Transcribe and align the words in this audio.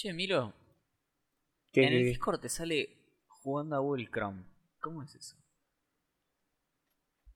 Che, 0.00 0.14
Milo, 0.14 0.54
¿Qué- 1.74 1.86
en 1.86 1.92
el 1.92 2.04
Discord 2.04 2.40
te 2.40 2.48
sale 2.48 2.88
jugando 3.28 3.76
a 3.76 3.80
Google 3.80 4.08
Chrome. 4.10 4.44
¿Cómo 4.80 5.02
es 5.02 5.14
eso? 5.14 5.36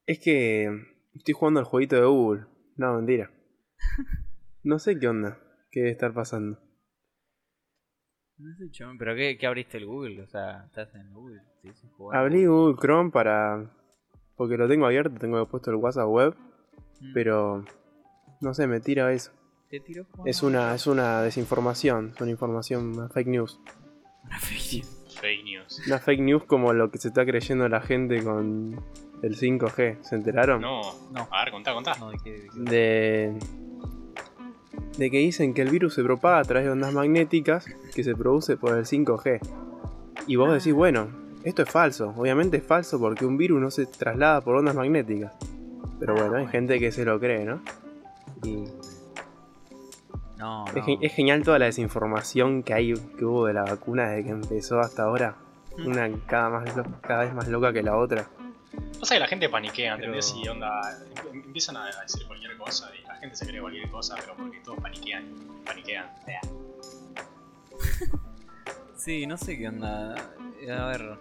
Es 0.06 0.18
que 0.18 0.70
estoy 1.12 1.34
jugando 1.34 1.60
al 1.60 1.66
jueguito 1.66 1.96
de 1.96 2.06
Google. 2.06 2.46
No, 2.76 2.94
mentira. 2.94 3.30
No 4.62 4.78
sé 4.78 4.98
qué 4.98 5.08
onda. 5.08 5.38
¿Qué 5.70 5.80
debe 5.80 5.92
estar 5.92 6.14
pasando? 6.14 6.58
No 8.38 8.56
sé, 8.56 8.70
chabón, 8.70 8.96
pero 8.96 9.14
qué, 9.14 9.36
qué 9.36 9.46
abriste 9.46 9.76
el 9.76 9.84
Google? 9.84 10.22
O 10.22 10.26
sea, 10.26 10.64
estás 10.64 10.94
en 10.94 11.12
Google. 11.12 11.42
te. 11.62 12.16
Abrí 12.16 12.46
Google 12.46 12.78
Chrome 12.80 13.10
para... 13.10 13.70
Porque 14.36 14.56
lo 14.56 14.66
tengo 14.66 14.86
abierto, 14.86 15.18
tengo 15.18 15.46
puesto 15.50 15.70
el 15.70 15.76
WhatsApp 15.76 16.08
web. 16.08 16.34
Mm, 17.02 17.12
Pero... 17.12 17.62
No 18.40 18.54
sé, 18.54 18.66
me 18.66 18.80
tira 18.80 19.12
eso. 19.12 19.32
Te 19.74 19.80
tiró 19.80 20.04
jugando 20.04 20.30
Es 20.30 20.42
una, 20.44 20.72
es 20.72 20.86
una 20.86 21.20
desinformación. 21.22 22.12
Es 22.14 22.20
una 22.20 22.30
información, 22.30 22.96
una 22.96 23.08
fake 23.08 23.26
news. 23.26 23.58
Una 24.24 24.38
fake 24.38 24.72
news. 24.72 25.04
Fake 25.20 25.44
news. 25.44 25.82
Una 25.88 25.98
fake 25.98 26.20
news 26.20 26.44
como 26.44 26.72
lo 26.72 26.92
que 26.92 26.98
se 26.98 27.08
está 27.08 27.26
creyendo 27.26 27.68
la 27.68 27.80
gente 27.80 28.22
con 28.22 28.80
el 29.22 29.36
5G. 29.36 29.98
¿Se 30.02 30.14
enteraron? 30.14 30.60
No, 30.60 30.80
No. 31.12 31.26
A 31.28 31.44
ver, 31.44 31.52
contá, 31.52 31.74
contá. 31.74 31.94
No, 31.98 32.10
¿de 32.10 32.18
qué- 32.22 32.30
de 32.30 32.48
qué? 32.48 32.60
de, 32.70 33.38
de 34.96 35.10
que 35.10 35.18
dicen 35.18 35.54
que 35.54 35.62
el 35.62 35.70
virus 35.70 35.94
se 35.94 36.04
propaga 36.04 36.38
a 36.38 36.44
través 36.44 36.66
de 36.66 36.70
ondas 36.70 36.92
magnéticas 36.94 37.66
que 37.92 38.04
se 38.04 38.14
produce 38.14 38.56
por 38.56 38.78
el 38.78 38.84
5G. 38.86 39.40
Y 40.28 40.36
vos 40.36 40.52
decís, 40.52 40.72
bueno, 40.72 41.08
esto 41.42 41.62
es 41.62 41.68
falso. 41.68 42.14
Obviamente 42.16 42.58
es 42.58 42.62
falso 42.62 43.00
porque 43.00 43.26
un 43.26 43.36
virus 43.36 43.60
no 43.60 43.72
se 43.72 43.86
traslada 43.86 44.40
por 44.40 44.54
ondas 44.54 44.76
magnéticas. 44.76 45.32
Pero 45.98 46.14
bueno, 46.14 46.36
hay 46.36 46.46
gente 46.46 46.78
que 46.78 46.92
se 46.92 47.04
lo 47.04 47.18
cree, 47.18 47.44
¿no? 47.44 47.60
Y 48.44 48.64
No, 50.44 50.66
es, 50.68 50.74
no. 50.74 50.82
ge- 50.84 50.98
es 51.00 51.12
genial 51.14 51.42
toda 51.42 51.58
la 51.58 51.64
desinformación 51.66 52.62
que 52.62 52.74
hay 52.74 52.92
que 53.18 53.24
hubo 53.24 53.46
de 53.46 53.54
la 53.54 53.62
vacuna 53.64 54.08
desde 54.10 54.24
que 54.24 54.30
empezó 54.30 54.78
hasta 54.80 55.04
ahora. 55.04 55.36
Una 55.84 56.08
cada, 56.26 56.50
más 56.50 56.76
lo- 56.76 56.84
cada 57.00 57.24
vez 57.24 57.32
más 57.34 57.48
loca 57.48 57.72
que 57.72 57.82
la 57.82 57.96
otra. 57.96 58.26
Pasa 59.00 59.14
que 59.14 59.20
la 59.20 59.26
gente 59.26 59.48
paniquea, 59.48 59.94
¿entendés? 59.94 60.32
Pero- 60.32 60.44
Y 60.44 60.48
onda, 60.48 60.80
em- 61.32 61.42
empiezan 61.46 61.76
a 61.78 61.86
decir 62.02 62.26
cualquier 62.26 62.56
cosa 62.58 62.90
y 62.94 63.06
la 63.06 63.14
gente 63.16 63.36
se 63.36 63.46
cree 63.46 63.60
cualquier 63.60 63.90
cosa, 63.90 64.16
pero 64.20 64.34
porque 64.36 64.58
todos 64.60 64.78
paniquean. 64.80 65.24
Paniquean. 65.64 66.06
Sí, 68.96 69.26
no 69.26 69.36
sé 69.36 69.58
qué 69.58 69.68
onda. 69.68 70.14
A 70.14 70.86
ver. 70.86 71.16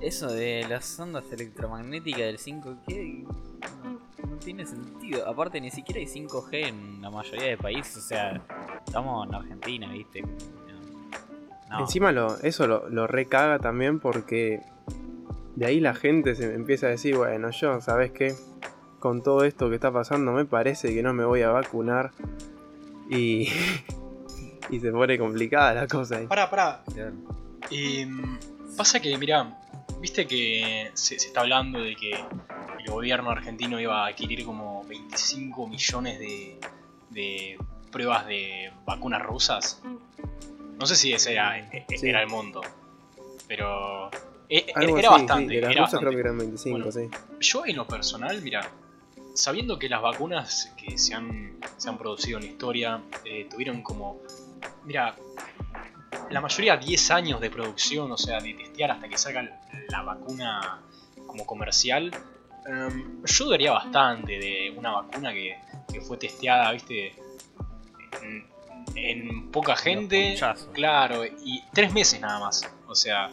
Eso 0.00 0.28
de 0.32 0.66
las 0.68 0.98
ondas 0.98 1.24
electromagnéticas 1.30 2.20
del 2.22 2.38
5G 2.38 3.22
no, 3.24 3.90
no 3.90 3.99
tiene 4.40 4.66
sentido. 4.66 5.28
Aparte, 5.28 5.60
ni 5.60 5.70
siquiera 5.70 6.00
hay 6.00 6.06
5G 6.06 6.68
en 6.68 7.02
la 7.02 7.10
mayoría 7.10 7.50
de 7.50 7.56
países. 7.56 7.96
O 7.96 8.00
sea, 8.00 8.42
estamos 8.84 9.28
en 9.28 9.34
Argentina, 9.34 9.92
¿viste? 9.92 10.22
No. 11.70 11.80
Encima 11.80 12.10
lo, 12.10 12.36
eso 12.40 12.66
lo, 12.66 12.88
lo 12.88 13.06
recaga 13.06 13.60
también 13.60 14.00
porque 14.00 14.60
de 15.54 15.66
ahí 15.66 15.78
la 15.78 15.94
gente 15.94 16.34
se 16.34 16.52
empieza 16.54 16.86
a 16.86 16.90
decir, 16.90 17.16
bueno, 17.16 17.50
yo, 17.50 17.80
¿sabes 17.80 18.10
qué? 18.12 18.34
Con 18.98 19.22
todo 19.22 19.44
esto 19.44 19.68
que 19.68 19.76
está 19.76 19.92
pasando 19.92 20.32
me 20.32 20.44
parece 20.44 20.92
que 20.92 21.02
no 21.02 21.12
me 21.12 21.24
voy 21.24 21.42
a 21.42 21.50
vacunar 21.50 22.10
y, 23.08 23.48
y 24.70 24.80
se 24.80 24.90
pone 24.90 25.18
complicada 25.18 25.74
la 25.74 25.86
cosa 25.86 26.16
ahí. 26.16 26.26
Pará, 26.26 26.50
pará. 26.50 26.82
Claro. 26.92 27.12
Em, 27.70 28.38
pasa 28.76 29.00
que, 29.00 29.16
mirá, 29.16 29.58
viste 30.00 30.26
que 30.26 30.90
se, 30.94 31.18
se 31.18 31.28
está 31.28 31.42
hablando 31.42 31.80
de 31.80 31.94
que 31.94 32.12
el 32.84 32.90
gobierno 32.90 33.30
argentino 33.30 33.78
iba 33.80 34.04
a 34.04 34.08
adquirir 34.08 34.44
como 34.44 34.84
25 34.84 35.66
millones 35.66 36.18
de, 36.18 36.58
de 37.10 37.58
pruebas 37.90 38.26
de 38.26 38.72
vacunas 38.84 39.22
rusas. 39.22 39.80
No 40.78 40.86
sé 40.86 40.96
si 40.96 41.12
ese 41.12 41.32
era, 41.32 41.58
e- 41.58 41.84
e- 41.88 41.98
Sí. 41.98 42.08
era 42.08 42.22
el 42.22 42.28
monto, 42.28 42.60
pero 43.46 44.10
Algo 44.74 44.98
era 44.98 45.08
así, 45.10 45.20
sí, 45.20 45.26
bastante. 45.26 45.54
de 45.54 45.60
las 45.60 45.70
era 45.72 45.80
rusas 45.82 46.00
creo 46.00 46.10
bastante. 46.10 46.14
que 46.14 46.20
eran 46.20 46.38
25, 46.38 46.76
Bueno. 46.78 46.92
sí. 46.92 47.08
Yo 47.40 47.66
en 47.66 47.76
lo 47.76 47.86
personal, 47.86 48.40
mira, 48.42 48.70
sabiendo 49.34 49.78
que 49.78 49.88
las 49.88 50.00
vacunas 50.02 50.72
que 50.76 50.96
se 50.98 51.14
han, 51.14 51.56
se 51.76 51.88
han 51.88 51.98
producido 51.98 52.38
en 52.38 52.44
la 52.46 52.50
historia 52.50 53.00
eh, 53.24 53.46
tuvieron 53.50 53.82
como, 53.82 54.20
mira, 54.84 55.14
la 56.30 56.40
mayoría 56.40 56.76
10 56.76 57.10
años 57.10 57.40
de 57.40 57.50
producción, 57.50 58.10
o 58.10 58.16
sea, 58.16 58.40
de 58.40 58.54
testear 58.54 58.90
hasta 58.92 59.08
que 59.08 59.18
salga 59.18 59.60
la 59.88 60.02
vacuna 60.02 60.80
como 61.26 61.44
comercial, 61.46 62.10
em, 62.66 63.22
yo 63.24 63.44
dudaría 63.44 63.72
bastante 63.72 64.38
de 64.38 64.74
una 64.76 64.92
vacuna 64.92 65.32
que, 65.32 65.56
que 65.92 66.00
fue 66.00 66.16
testeada, 66.16 66.72
viste, 66.72 67.14
en, 68.22 68.46
en 68.94 69.50
poca 69.50 69.76
gente, 69.76 70.38
claro, 70.72 71.24
y 71.24 71.62
tres 71.72 71.92
meses 71.92 72.20
nada 72.20 72.40
más, 72.40 72.68
o 72.86 72.94
sea, 72.94 73.30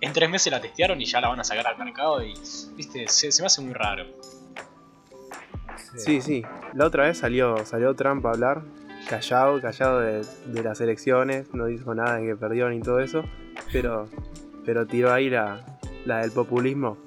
en 0.00 0.12
tres 0.12 0.28
meses 0.28 0.52
la 0.52 0.60
testearon 0.60 1.00
y 1.00 1.06
ya 1.06 1.20
la 1.20 1.28
van 1.28 1.40
a 1.40 1.44
sacar 1.44 1.66
al 1.66 1.78
mercado 1.78 2.22
y, 2.22 2.34
viste, 2.76 3.08
se, 3.08 3.32
se 3.32 3.42
me 3.42 3.46
hace 3.46 3.62
muy 3.62 3.72
raro. 3.72 4.04
Sí, 5.96 6.20
sí. 6.20 6.42
La 6.74 6.86
otra 6.86 7.04
vez 7.04 7.18
salió, 7.18 7.64
salió 7.64 7.94
Trump 7.94 8.24
a 8.26 8.30
hablar, 8.30 8.62
callado, 9.08 9.60
callado 9.60 10.00
de, 10.00 10.26
de 10.46 10.62
las 10.62 10.80
elecciones, 10.80 11.52
no 11.54 11.66
dijo 11.66 11.94
nada 11.94 12.16
de 12.16 12.26
que 12.26 12.36
perdió 12.36 12.68
ni 12.68 12.80
todo 12.80 13.00
eso, 13.00 13.24
pero, 13.72 14.08
pero 14.64 14.86
tiró 14.86 15.12
ahí 15.12 15.30
la, 15.30 15.64
la 16.04 16.18
del 16.18 16.32
populismo, 16.32 16.98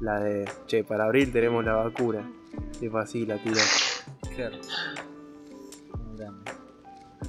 la 0.00 0.20
de, 0.20 0.48
che, 0.66 0.84
para 0.84 1.04
abril 1.04 1.32
tenemos 1.32 1.64
la 1.64 1.74
vacuna. 1.74 2.28
Y 2.80 2.88
fue 2.88 3.02
así, 3.02 3.26
la 3.26 3.36
tiró. 3.38 3.56
Claro. 4.34 4.56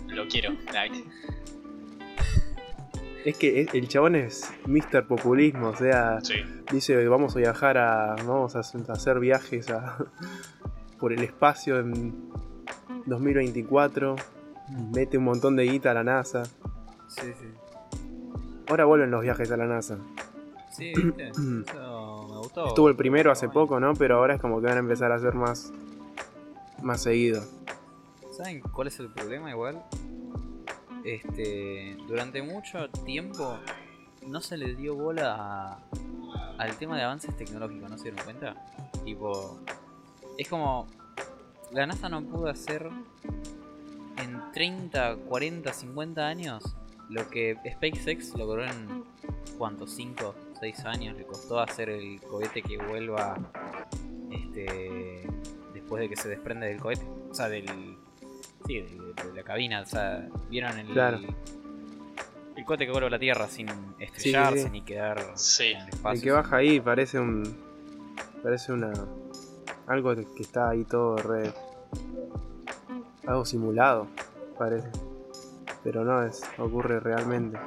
Lo 0.07 0.27
quiero, 0.27 0.53
like. 0.73 1.03
Es 3.25 3.37
que 3.37 3.67
el 3.73 3.87
chabón 3.87 4.15
es 4.15 4.49
Mr. 4.67 5.07
Populismo, 5.07 5.69
o 5.69 5.75
sea, 5.75 6.19
Sí. 6.21 6.35
dice 6.71 7.07
vamos 7.07 7.35
a 7.35 7.39
viajar 7.39 7.77
a. 7.77 8.15
vamos 8.17 8.55
a 8.55 8.59
hacer- 8.59 8.85
a 8.89 8.93
hacer 8.93 9.19
viajes 9.19 9.69
a, 9.71 9.97
por 10.99 11.11
el 11.11 11.21
espacio 11.23 11.79
en 11.79 12.29
2024. 13.07 14.15
Mete 14.93 15.17
un 15.17 15.23
montón 15.25 15.55
de 15.55 15.63
guita 15.63 15.91
a 15.91 15.93
la 15.95 16.03
NASA. 16.03 16.43
Sí, 17.07 17.21
sí. 17.39 17.47
Ahora 18.67 18.85
vuelven 18.85 19.11
los 19.11 19.21
viajes 19.23 19.51
a 19.51 19.57
la 19.57 19.65
NASA. 19.65 19.97
Sí, 20.71 20.93
¿viste? 20.95 21.31
Estuvo 22.67 22.89
el 22.89 22.95
primero 22.95 23.31
hace 23.31 23.49
poco, 23.49 23.79
¿no? 23.79 23.93
Pero 23.95 24.17
ahora 24.17 24.35
es 24.35 24.41
como 24.41 24.59
que 24.61 24.67
van 24.67 24.77
a 24.77 24.79
empezar 24.79 25.11
a 25.11 25.15
hacer 25.15 25.33
más. 25.35 25.71
más 26.81 27.01
seguido. 27.03 27.41
¿Saben 28.31 28.59
cuál 28.61 28.87
es 28.89 28.99
el 28.99 29.09
problema 29.09 29.49
igual? 29.49 29.81
Este, 31.03 31.95
durante 32.07 32.41
mucho 32.41 32.89
tiempo 33.05 33.57
no 34.27 34.41
se 34.41 34.57
le 34.57 34.75
dio 34.75 34.95
bola 34.95 35.35
a- 35.35 35.79
al 36.57 36.75
tema 36.77 36.97
de 36.97 37.03
avances 37.03 37.35
tecnológicos, 37.37 37.89
¿no 37.89 37.97
se 37.97 38.03
dieron 38.05 38.23
cuenta? 38.23 38.55
Tipo, 39.03 39.59
es 40.37 40.47
como 40.49 40.87
la 41.71 41.85
NASA 41.85 42.09
no 42.09 42.21
pudo 42.23 42.47
hacer 42.49 42.89
en 44.17 44.41
30, 44.53 45.15
40, 45.27 45.71
50 45.73 46.25
años 46.27 46.75
lo 47.09 47.29
que 47.29 47.57
SpaceX 47.73 48.33
logró 48.35 48.63
en 48.65 49.03
¿cuántos? 49.57 49.91
5, 49.91 50.33
6 50.73 50.85
años 50.85 51.15
le 51.17 51.25
costó 51.25 51.59
hacer 51.59 51.89
el 51.89 52.19
cohete 52.21 52.61
que 52.63 52.77
vuelva 52.77 53.35
este 54.31 55.27
después 55.73 56.01
de 56.01 56.09
que 56.09 56.15
se 56.15 56.29
desprende 56.29 56.65
del 56.67 56.79
cohete, 56.79 57.05
o 57.29 57.33
sea, 57.33 57.47
del 57.49 57.65
sí, 58.65 58.81
de, 58.81 59.13
de 59.23 59.33
la 59.35 59.43
cabina, 59.43 59.81
o 59.81 59.85
sea, 59.85 60.27
vieron 60.49 60.79
el 60.79 60.87
Claro. 60.87 61.19
el 62.55 62.65
cohete 62.65 62.85
que 62.87 62.91
vuelve 62.91 63.07
a 63.07 63.11
la 63.11 63.19
Tierra 63.19 63.47
sin 63.47 63.67
estrellarse 63.99 64.63
sí. 64.63 64.69
ni 64.71 64.81
quedar 64.81 65.21
Sí. 65.35 65.65
en 65.73 65.81
el 65.81 65.89
espacio. 65.89 66.17
El 66.17 66.21
que 66.23 66.31
baja 66.31 66.55
ahí 66.57 66.79
parece 66.79 67.19
un. 67.19 67.43
parece 68.41 68.71
una. 68.71 68.91
algo 69.85 70.15
que 70.15 70.25
está 70.41 70.69
ahí 70.69 70.83
todo 70.85 71.17
re. 71.17 71.53
algo 73.27 73.45
simulado, 73.45 74.07
parece. 74.57 74.89
Pero 75.83 76.03
no, 76.03 76.23
es 76.23 76.41
ocurre 76.57 76.99
realmente. 76.99 77.59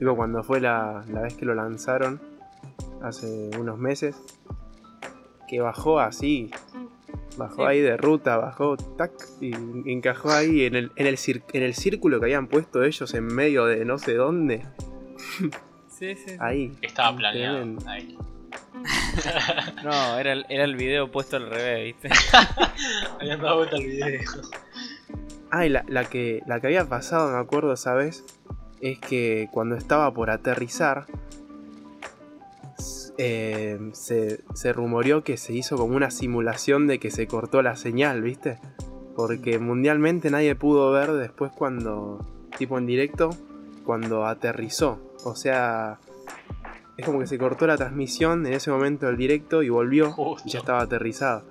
Tipo 0.00 0.16
cuando 0.16 0.42
fue 0.42 0.60
la, 0.60 1.04
la 1.08 1.20
vez 1.20 1.34
que 1.34 1.44
lo 1.44 1.54
lanzaron, 1.54 2.20
hace 3.02 3.50
unos 3.58 3.78
meses, 3.78 4.16
que 5.48 5.60
bajó 5.60 6.00
así. 6.00 6.50
Bajó 7.36 7.56
Sí. 7.56 7.62
ahí 7.62 7.80
de 7.80 7.96
ruta, 7.96 8.36
bajó, 8.36 8.76
tac, 8.76 9.12
y 9.40 9.52
encajó 9.90 10.30
ahí 10.32 10.64
en 10.64 10.74
el, 10.76 10.92
en, 10.96 11.06
el 11.06 11.16
cir- 11.16 11.42
en 11.52 11.62
el 11.62 11.74
círculo 11.74 12.18
que 12.18 12.26
habían 12.26 12.48
puesto 12.48 12.82
ellos 12.82 13.14
en 13.14 13.24
medio 13.26 13.66
de 13.66 13.84
no 13.84 13.98
sé 13.98 14.14
dónde. 14.14 14.64
Sí, 15.88 16.14
sí. 16.16 16.34
Ahí. 16.38 16.72
Estaba 16.80 17.14
planeado. 17.14 17.76
Ahí. 17.86 18.16
No, 19.84 20.18
era 20.18 20.32
el, 20.32 20.46
era 20.48 20.64
el 20.64 20.74
video 20.76 21.10
puesto 21.12 21.36
al 21.36 21.50
revés, 21.50 21.94
¿viste? 22.02 22.08
Habían 23.20 23.40
dado 23.42 23.56
vuelta 23.58 23.76
el 23.76 23.86
video. 23.86 24.20
Ah, 25.50 25.66
y 25.66 25.68
la, 25.68 25.84
la 25.88 26.04
que, 26.06 26.42
la 26.46 26.58
que 26.60 26.68
había 26.68 26.88
pasado, 26.88 27.30
me 27.32 27.38
acuerdo 27.38 27.74
esa 27.74 27.92
vez, 27.92 28.24
es 28.80 28.98
que 28.98 29.48
cuando 29.52 29.74
estaba 29.76 30.12
por 30.14 30.30
aterrizar, 30.30 31.04
eh, 33.22 33.78
se, 33.92 34.40
se 34.54 34.72
rumoreó 34.72 35.22
que 35.22 35.36
se 35.36 35.52
hizo 35.52 35.76
como 35.76 35.94
una 35.94 36.10
simulación 36.10 36.86
de 36.86 36.98
que 36.98 37.10
se 37.10 37.26
cortó 37.26 37.60
la 37.60 37.76
señal, 37.76 38.22
¿viste? 38.22 38.58
Porque 39.14 39.58
mundialmente 39.58 40.30
nadie 40.30 40.54
pudo 40.54 40.90
ver 40.90 41.12
después 41.12 41.52
cuando, 41.52 42.24
tipo 42.56 42.78
en 42.78 42.86
directo 42.86 43.28
cuando 43.84 44.24
aterrizó. 44.26 44.98
O 45.24 45.34
sea, 45.34 45.98
es 46.96 47.04
como 47.04 47.18
que 47.18 47.26
se 47.26 47.36
cortó 47.36 47.66
la 47.66 47.76
transmisión 47.76 48.46
en 48.46 48.54
ese 48.54 48.70
momento 48.70 49.04
del 49.06 49.18
directo 49.18 49.62
y 49.62 49.68
volvió 49.68 50.12
Justo. 50.12 50.48
y 50.48 50.52
ya 50.52 50.60
estaba 50.60 50.80
aterrizado. 50.80 51.42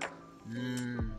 Mm, 0.48 1.12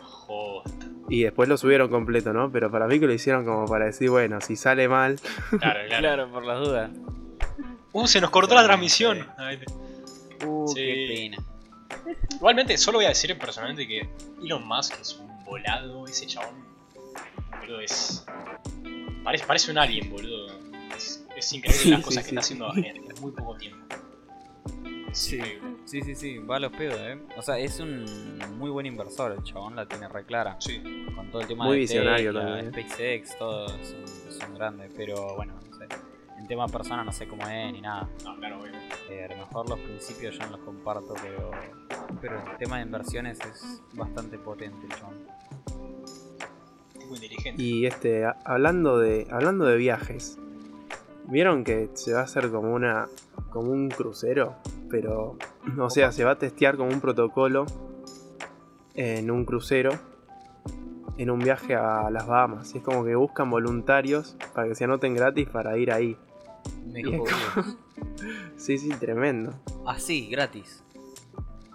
Joder. 0.00 0.74
Y 1.10 1.22
después 1.24 1.48
lo 1.50 1.58
subieron 1.58 1.88
completo, 1.90 2.32
¿no? 2.32 2.50
Pero 2.50 2.70
para 2.70 2.86
mí 2.86 2.98
que 2.98 3.06
lo 3.06 3.12
hicieron 3.12 3.44
como 3.44 3.66
para 3.66 3.84
decir, 3.86 4.08
bueno, 4.08 4.40
si 4.40 4.56
sale 4.56 4.88
mal, 4.88 5.20
Claro, 5.50 5.80
claro. 5.88 5.98
claro, 6.00 6.30
por 6.30 6.44
las 6.46 6.58
dudas. 6.60 6.90
Uh, 7.92 8.06
se 8.06 8.20
nos 8.22 8.30
cortó 8.30 8.54
la 8.54 8.64
transmisión. 8.64 9.26
Uh, 10.70 10.74
Sí. 10.74 10.80
qué 10.84 11.14
pena. 11.30 11.44
Igualmente, 12.36 12.76
solo 12.76 12.98
voy 12.98 13.06
a 13.06 13.08
decir 13.08 13.36
personalmente 13.38 13.86
que 13.86 14.08
Elon 14.42 14.66
Musk 14.66 15.00
es 15.00 15.16
un 15.18 15.44
volado, 15.44 16.06
ese 16.06 16.26
chabón. 16.26 16.54
Boludo, 17.60 17.80
es. 17.80 18.24
Parece, 19.24 19.46
parece 19.46 19.70
un 19.70 19.78
alien, 19.78 20.10
boludo. 20.10 20.48
Es, 20.96 21.24
es 21.36 21.52
increíble 21.52 21.82
Sí, 21.82 21.90
las 21.90 21.98
sí, 22.00 22.04
cosas 22.04 22.24
sí, 22.24 22.30
que 22.30 22.34
está 22.36 22.40
haciendo 22.40 22.74
en, 22.76 23.04
muy 23.20 23.32
poco 23.32 23.56
tiempo. 23.56 23.84
Es 25.10 25.18
Sí. 25.18 25.36
increíble. 25.36 25.68
Sí, 25.86 26.02
sí, 26.02 26.14
sí, 26.14 26.38
va 26.38 26.56
a 26.56 26.60
los 26.60 26.72
pedos, 26.72 26.98
eh. 27.00 27.18
O 27.36 27.42
sea, 27.42 27.58
es 27.58 27.80
un 27.80 28.38
muy 28.58 28.68
buen 28.70 28.84
inversor, 28.84 29.32
el 29.32 29.42
chabón 29.42 29.74
la 29.74 29.86
tiene 29.86 30.06
re 30.08 30.24
clara. 30.26 30.56
Sí. 30.60 30.82
Con 31.14 31.30
todo 31.30 31.40
el 31.42 31.48
tema 31.48 31.64
Muy 31.64 31.76
de 31.76 31.80
visionario 31.80 32.32
Tesla, 32.32 32.46
también, 32.46 32.74
¿eh? 32.78 32.82
SpaceX, 32.84 33.38
todos 33.38 33.72
son, 33.72 34.32
son 34.40 34.54
grandes, 34.54 34.92
pero 34.94 35.34
bueno, 35.36 35.54
no 35.70 35.76
sé. 35.78 35.86
En 36.38 36.46
tema 36.46 36.68
persona 36.68 37.02
no 37.04 37.12
sé 37.12 37.26
cómo 37.26 37.48
es 37.48 37.72
ni 37.72 37.80
nada. 37.80 38.06
No, 38.24 38.36
claro, 38.36 38.60
obvio. 38.60 38.72
Eh, 39.10 39.24
a 39.24 39.28
lo 39.28 39.36
mejor 39.38 39.68
los 39.68 39.78
principios 39.80 40.36
yo 40.36 40.44
no 40.44 40.56
los 40.56 40.60
comparto, 40.60 41.14
pero, 41.22 41.50
pero 42.20 42.42
el 42.50 42.56
tema 42.58 42.76
de 42.76 42.82
inversiones 42.82 43.38
es 43.40 43.82
bastante 43.94 44.38
potente 44.38 44.86
chabón. 44.88 45.14
Tipo 46.98 47.14
inteligente. 47.14 47.62
Y 47.62 47.86
este, 47.86 48.26
hablando 48.44 48.98
de, 48.98 49.26
hablando 49.30 49.64
de 49.64 49.76
viajes, 49.76 50.38
¿vieron 51.24 51.64
que 51.64 51.88
se 51.94 52.12
va 52.12 52.20
a 52.20 52.24
hacer 52.24 52.50
como 52.50 52.74
una, 52.74 53.08
como 53.50 53.70
un 53.70 53.88
crucero? 53.88 54.56
Pero, 54.90 55.38
o 55.78 55.90
sea, 55.90 56.12
se 56.12 56.24
va 56.24 56.32
a 56.32 56.38
testear 56.38 56.76
como 56.76 56.90
un 56.90 57.00
protocolo 57.00 57.64
en 58.94 59.30
un 59.30 59.44
crucero, 59.46 59.92
en 61.16 61.30
un 61.30 61.38
viaje 61.38 61.74
a 61.74 62.10
las 62.10 62.26
Bahamas. 62.26 62.74
Y 62.74 62.78
es 62.78 62.84
como 62.84 63.04
que 63.04 63.14
buscan 63.14 63.50
voluntarios 63.50 64.36
para 64.54 64.68
que 64.68 64.74
se 64.74 64.84
anoten 64.84 65.14
gratis 65.14 65.48
para 65.48 65.78
ir 65.78 65.92
ahí. 65.92 66.16
Me 66.84 67.00
Y 67.00 67.14
es 67.14 67.20
jodió. 67.20 67.78
Sí, 68.56 68.78
sí, 68.78 68.88
tremendo. 68.90 69.54
Así, 69.86 70.28
gratis. 70.28 70.82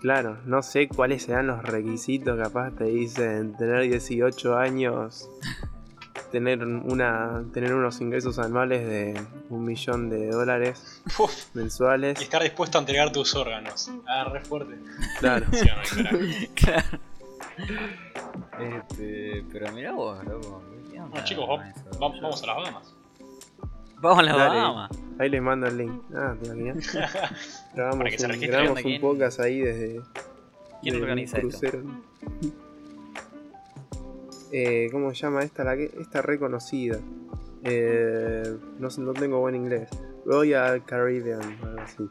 Claro, 0.02 0.38
no 0.46 0.62
sé 0.64 0.88
cuáles 0.90 1.24
serán 1.24 1.48
los 1.48 1.64
requisitos, 1.64 2.38
capaz 2.38 2.72
te 2.72 2.84
dicen 2.86 3.56
tener 3.56 3.84
18 3.84 4.58
años, 4.58 5.30
tener 6.34 6.66
una 6.66 7.44
tener 7.54 7.74
unos 7.74 8.02
ingresos 8.02 8.38
anuales 8.40 8.86
de 8.86 9.22
un 9.50 9.64
millón 9.64 10.10
de 10.10 10.28
dólares 10.30 11.02
Uf, 11.20 11.32
y 11.56 11.60
mensuales. 11.60 12.20
estar 12.20 12.44
dispuesto 12.44 12.78
a 12.78 12.82
entregar 12.82 13.12
tus 13.14 13.34
órganos. 13.36 13.90
Ah, 14.06 14.26
re 14.26 14.42
fuerte. 14.42 14.76
Claro. 15.20 15.46
Sí, 15.54 15.66
no, 15.68 16.04
carajo. 16.04 16.18
claro. 16.56 17.00
Este, 18.60 19.46
pero 19.52 19.72
mirá 19.72 19.92
vos, 19.94 20.24
loco. 20.26 20.62
¿qué 20.92 20.98
onda 21.00 21.10
Bueno, 21.12 21.26
chicos, 21.26 21.46
con 21.48 21.60
va- 21.60 21.70
eso? 21.70 21.84
va- 22.00 22.08
vamos 22.22 22.44
a 22.44 22.48
las 22.48 22.56
Bahamas. 22.58 22.94
Vamos 24.04 24.20
a 24.20 24.22
la 24.24 24.36
Dale. 24.36 24.60
Bahamas. 24.60 24.92
Ahí 25.18 25.30
les 25.30 25.42
mando 25.42 25.66
el 25.68 25.78
link. 25.78 26.02
Ah, 26.14 26.36
te 26.40 26.48
imaginas. 26.48 26.94
Grabamos, 27.74 27.98
Para 28.00 28.10
que 28.12 28.18
se 28.20 28.26
un, 28.28 28.40
grabamos 28.42 28.80
¿Quién- 28.82 28.96
un 28.96 29.02
podcast 29.02 29.40
ahí 29.40 29.62
desde, 29.62 29.94
¿Quién 29.94 30.04
desde 30.84 30.98
un 30.98 31.04
organiza 31.04 31.38
esto? 31.38 31.50
crucero. 31.50 31.82
Eh, 34.56 34.90
¿Cómo 34.92 35.10
se 35.10 35.16
llama 35.16 35.42
esta? 35.42 35.64
La 35.64 35.76
que, 35.76 35.92
esta 36.00 36.22
reconocida. 36.22 37.00
Eh, 37.64 38.56
no, 38.78 38.92
sé, 38.92 39.02
no 39.02 39.14
tengo 39.14 39.40
buen 39.40 39.56
inglés. 39.56 39.90
Royal 40.28 40.86
Caribbean, 40.86 41.42
algo 41.64 41.82
así. 41.82 42.08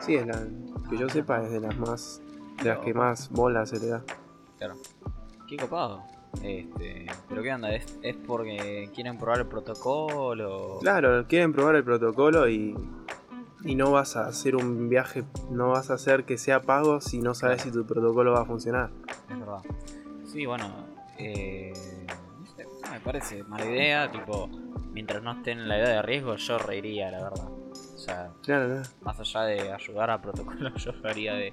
Sí, 0.00 0.14
es 0.16 0.26
la 0.26 0.46
que 0.90 0.98
yo 0.98 1.08
sepa 1.08 1.42
es 1.42 1.50
de 1.52 1.60
las 1.60 1.74
más 1.78 2.20
de 2.62 2.68
las 2.68 2.80
que 2.80 2.92
más 2.92 3.30
bola 3.30 3.64
se 3.64 3.80
le 3.80 3.86
da. 3.86 4.02
Claro. 4.58 4.74
Qué 5.48 5.56
copado. 5.56 6.02
Este, 6.42 7.06
pero 7.28 7.42
qué 7.42 7.52
onda, 7.52 7.74
¿Es, 7.74 7.98
es 8.02 8.16
porque 8.16 8.90
quieren 8.94 9.18
probar 9.18 9.40
el 9.40 9.46
protocolo. 9.46 10.78
Claro, 10.80 11.26
quieren 11.26 11.52
probar 11.52 11.76
el 11.76 11.84
protocolo 11.84 12.48
y 12.48 12.74
y 13.64 13.74
no 13.74 13.90
vas 13.90 14.14
a 14.16 14.28
hacer 14.28 14.54
un 14.54 14.88
viaje, 14.88 15.24
no 15.50 15.70
vas 15.70 15.90
a 15.90 15.94
hacer 15.94 16.24
que 16.24 16.38
sea 16.38 16.62
pago 16.62 17.00
si 17.00 17.18
no 17.20 17.34
sabes 17.34 17.62
si 17.62 17.72
tu 17.72 17.84
protocolo 17.84 18.32
va 18.32 18.42
a 18.42 18.44
funcionar. 18.44 18.90
Es 19.28 19.38
verdad. 19.40 19.58
Sí, 20.24 20.46
bueno, 20.46 20.68
eh, 21.18 21.72
no 22.06 22.64
no 22.86 22.92
me 22.92 23.00
parece 23.00 23.42
mala 23.42 23.64
idea, 23.66 24.10
tipo, 24.12 24.48
mientras 24.92 25.20
no 25.22 25.32
esté 25.32 25.50
en 25.52 25.66
la 25.68 25.78
edad 25.80 25.88
de 25.88 26.02
riesgo, 26.02 26.36
yo 26.36 26.58
reiría, 26.58 27.10
la 27.10 27.22
verdad. 27.24 27.48
O 27.48 27.98
sea, 27.98 28.30
Claro, 28.44 28.66
claro. 28.68 28.82
más 29.02 29.18
allá 29.18 29.40
de 29.42 29.72
ayudar 29.72 30.10
a 30.10 30.22
protocolo, 30.22 30.70
yo 30.76 30.92
haría 31.02 31.34
de, 31.34 31.52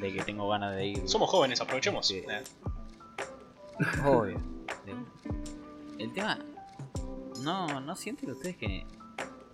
de 0.00 0.12
que 0.12 0.22
tengo 0.22 0.48
ganas 0.48 0.76
de 0.76 0.86
ir. 0.86 1.08
Somos 1.08 1.28
jóvenes, 1.28 1.60
aprovechemos. 1.60 2.06
Sí. 2.06 2.18
Eh, 2.18 2.42
Obvio. 4.04 4.40
El 5.98 6.12
tema. 6.12 6.38
No, 7.42 7.80
¿no 7.80 7.96
sienten 7.96 8.30
ustedes 8.30 8.56
que 8.56 8.86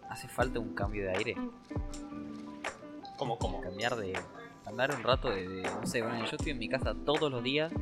hace 0.09 0.29
falta 0.29 0.59
un 0.59 0.75
cambio 0.75 1.05
de 1.05 1.17
aire? 1.17 1.37
¿Cómo, 3.17 3.39
cómo? 3.39 3.61
Cambiar 3.61 3.97
de. 3.97 4.19
Andar 4.65 4.95
un 4.95 5.03
rato 5.03 5.29
de, 5.29 5.49
de- 5.49 5.63
No 5.63 5.87
sé, 5.87 6.03
bueno, 6.03 6.21
yo 6.25 6.37
estoy 6.37 6.53
en 6.53 6.59
mi 6.59 6.69
casa 6.69 6.95
todos 7.05 7.31
los 7.31 7.43
días. 7.43 7.73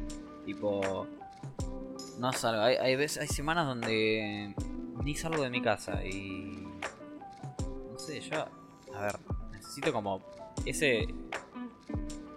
Tipo. 0.44 1.06
No 2.18 2.32
salgo. 2.32 2.62
Hay, 2.62 2.76
hay, 2.76 2.96
veces, 2.96 3.18
hay 3.22 3.28
semanas 3.28 3.66
donde 3.66 4.54
ni 5.02 5.14
salgo 5.14 5.42
de 5.42 5.50
mi 5.50 5.60
casa 5.62 6.04
y. 6.04 6.66
No 7.92 7.98
sé, 7.98 8.20
yo. 8.20 8.46
A 8.94 9.00
ver, 9.02 9.18
necesito 9.52 9.92
como. 9.92 10.20
Ese. 10.64 11.06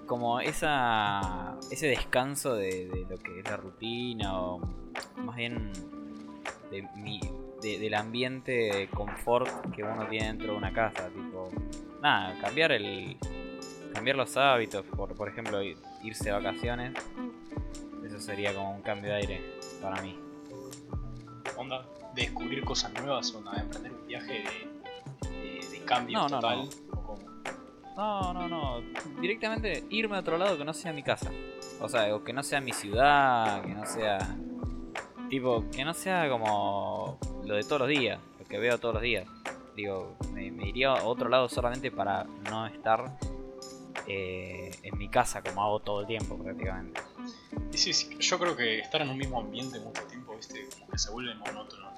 Como 0.05 0.39
esa. 0.39 1.55
Ese 1.71 1.87
descanso 1.87 2.55
de, 2.55 2.87
de 2.87 3.05
lo 3.09 3.17
que 3.17 3.39
es 3.39 3.45
la 3.49 3.57
rutina 3.57 4.39
o. 4.39 4.59
Más 5.17 5.35
bien. 5.35 5.71
De 6.69 6.87
mi, 6.95 7.19
de- 7.61 7.77
del 7.79 7.93
ambiente 7.93 8.51
de 8.51 8.87
confort 8.89 9.47
que 9.75 9.83
uno 9.83 10.07
tiene 10.07 10.27
dentro 10.27 10.51
de 10.53 10.57
una 10.57 10.73
casa. 10.73 11.07
Tipo. 11.09 11.49
Nada, 12.01 12.37
cambiar 12.41 12.71
el. 12.73 13.17
Cambiar 13.93 14.17
los 14.17 14.35
hábitos. 14.37 14.85
Por, 14.85 15.13
por 15.15 15.29
ejemplo, 15.29 15.59
irse 16.03 16.25
de 16.25 16.31
vacaciones. 16.31 16.93
Eso 18.05 18.19
sería 18.19 18.53
como 18.53 18.75
un 18.75 18.81
cambio 18.81 19.11
de 19.11 19.15
aire 19.17 19.41
para 19.81 20.01
mí. 20.01 20.19
Onda, 21.57 21.85
de 22.15 22.23
descubrir 22.23 22.63
cosas 22.65 22.91
nuevas, 22.93 23.33
onda, 23.33 23.51
de 23.53 23.61
emprender 23.61 23.91
un 23.93 24.07
viaje 24.07 24.43
de, 25.21 25.29
de, 25.29 25.67
de 25.69 25.79
cambio 25.85 26.17
No, 26.17 26.27
no, 26.29 26.35
total. 26.41 26.57
no. 26.91 26.99
¿O 26.99 27.03
cómo? 27.03 27.19
No, 27.95 28.33
no, 28.33 28.47
no. 28.47 28.81
Directamente 29.21 29.83
irme 29.89 30.17
a 30.17 30.19
otro 30.19 30.37
lado 30.37 30.57
que 30.57 30.65
no 30.65 30.73
sea 30.73 30.93
mi 30.93 31.03
casa. 31.03 31.31
O 31.79 31.89
sea, 31.89 32.07
que 32.25 32.33
no 32.33 32.43
sea 32.43 32.61
mi 32.61 32.73
ciudad, 32.73 33.61
que 33.63 33.73
no 33.73 33.85
sea. 33.85 34.35
Tipo, 35.29 35.65
que 35.71 35.83
no 35.83 35.93
sea 35.93 36.29
como 36.29 37.17
lo 37.45 37.55
de 37.55 37.63
todos 37.63 37.81
los 37.81 37.89
días, 37.89 38.19
lo 38.39 38.45
que 38.45 38.57
veo 38.57 38.77
todos 38.77 38.95
los 38.95 39.03
días. 39.03 39.27
Digo, 39.75 40.15
me, 40.33 40.51
me 40.51 40.69
iría 40.69 40.91
a 40.91 41.03
otro 41.03 41.29
lado 41.29 41.49
solamente 41.49 41.89
para 41.89 42.25
no 42.49 42.67
estar 42.67 43.17
eh, 44.07 44.71
en 44.83 44.97
mi 44.97 45.07
casa 45.07 45.41
como 45.41 45.63
hago 45.63 45.79
todo 45.79 46.01
el 46.01 46.07
tiempo 46.07 46.37
prácticamente. 46.37 47.01
Y 47.71 47.77
sí, 47.77 47.93
sí, 47.93 48.17
yo 48.19 48.37
creo 48.37 48.55
que 48.55 48.79
estar 48.79 49.01
en 49.01 49.09
un 49.09 49.17
mismo 49.17 49.39
ambiente 49.39 49.79
mucho 49.79 50.03
tiempo, 50.03 50.35
viste, 50.35 50.67
como 50.73 50.91
que 50.91 50.97
se 50.97 51.09
vuelve 51.11 51.33
monótono. 51.35 51.92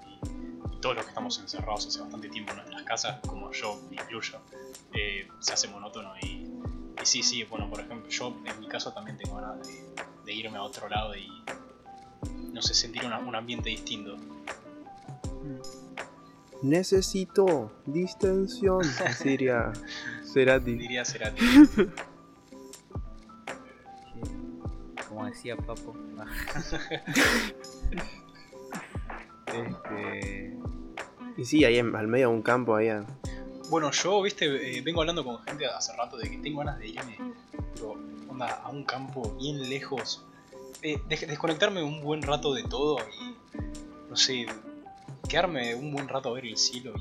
Todos 0.81 0.95
los 0.95 1.05
que 1.05 1.09
estamos 1.09 1.39
encerrados 1.39 1.87
hace 1.87 1.99
bastante 1.99 2.29
tiempo 2.29 2.51
en 2.51 2.57
nuestras 2.57 2.83
casas, 2.83 3.19
como 3.27 3.51
yo 3.51 3.79
me 3.89 3.95
incluyo, 3.95 4.39
eh, 4.93 5.27
se 5.39 5.53
hace 5.53 5.67
monótono. 5.67 6.13
Y, 6.21 6.25
y 7.01 7.05
sí, 7.05 7.23
sí, 7.23 7.43
bueno, 7.43 7.69
por 7.69 7.79
ejemplo, 7.79 8.07
yo 8.09 8.35
en 8.45 8.59
mi 8.59 8.67
caso 8.67 8.91
también 8.93 9.17
tengo 9.17 9.35
ganas 9.37 9.67
de, 9.67 9.73
de 10.25 10.33
irme 10.33 10.57
a 10.57 10.61
otro 10.63 10.87
lado 10.89 11.15
y, 11.15 11.27
no 12.53 12.61
sé, 12.61 12.73
sentir 12.73 13.03
una- 13.05 13.19
un 13.19 13.35
ambiente 13.35 13.69
distinto. 13.69 14.15
Necesito 16.61 17.71
distensión, 17.85 18.81
diría 19.23 19.71
Cerati. 20.33 20.73
Diría 20.75 21.03
Cerati. 21.05 21.41
Como 25.07 25.25
decía 25.25 25.55
Papo. 25.57 25.95
Sí, 31.45 31.63
ahí 31.63 31.77
en- 31.77 31.95
al 31.95 32.07
medio 32.07 32.29
de 32.29 32.35
un 32.35 32.41
campo 32.41 32.75
ahí. 32.75 32.89
a- 32.89 33.05
Bueno, 33.69 33.91
yo, 33.91 34.21
viste, 34.21 34.45
eh, 34.77 34.81
vengo 34.81 35.01
hablando 35.01 35.23
con 35.23 35.39
gente 35.43 35.65
hace 35.65 35.95
rato 35.95 36.17
de 36.17 36.29
que 36.29 36.37
tengo 36.37 36.59
ganas 36.59 36.77
de 36.79 36.87
irme, 36.87 37.17
pero 37.73 37.93
onda, 38.29 38.47
a 38.63 38.69
un 38.69 38.83
campo 38.83 39.35
bien 39.39 39.69
lejos, 39.69 40.23
eh, 40.81 40.99
des- 41.07 41.27
desconectarme 41.27 41.81
un 41.83 42.01
buen 42.01 42.21
rato 42.21 42.53
de 42.53 42.63
todo 42.63 42.97
y, 43.19 43.35
no 44.09 44.15
sé, 44.15 44.45
quedarme 45.27 45.73
un 45.75 45.91
buen 45.91 46.07
rato 46.07 46.29
a 46.29 46.33
ver 46.33 46.45
el 46.45 46.57
cielo 46.57 46.93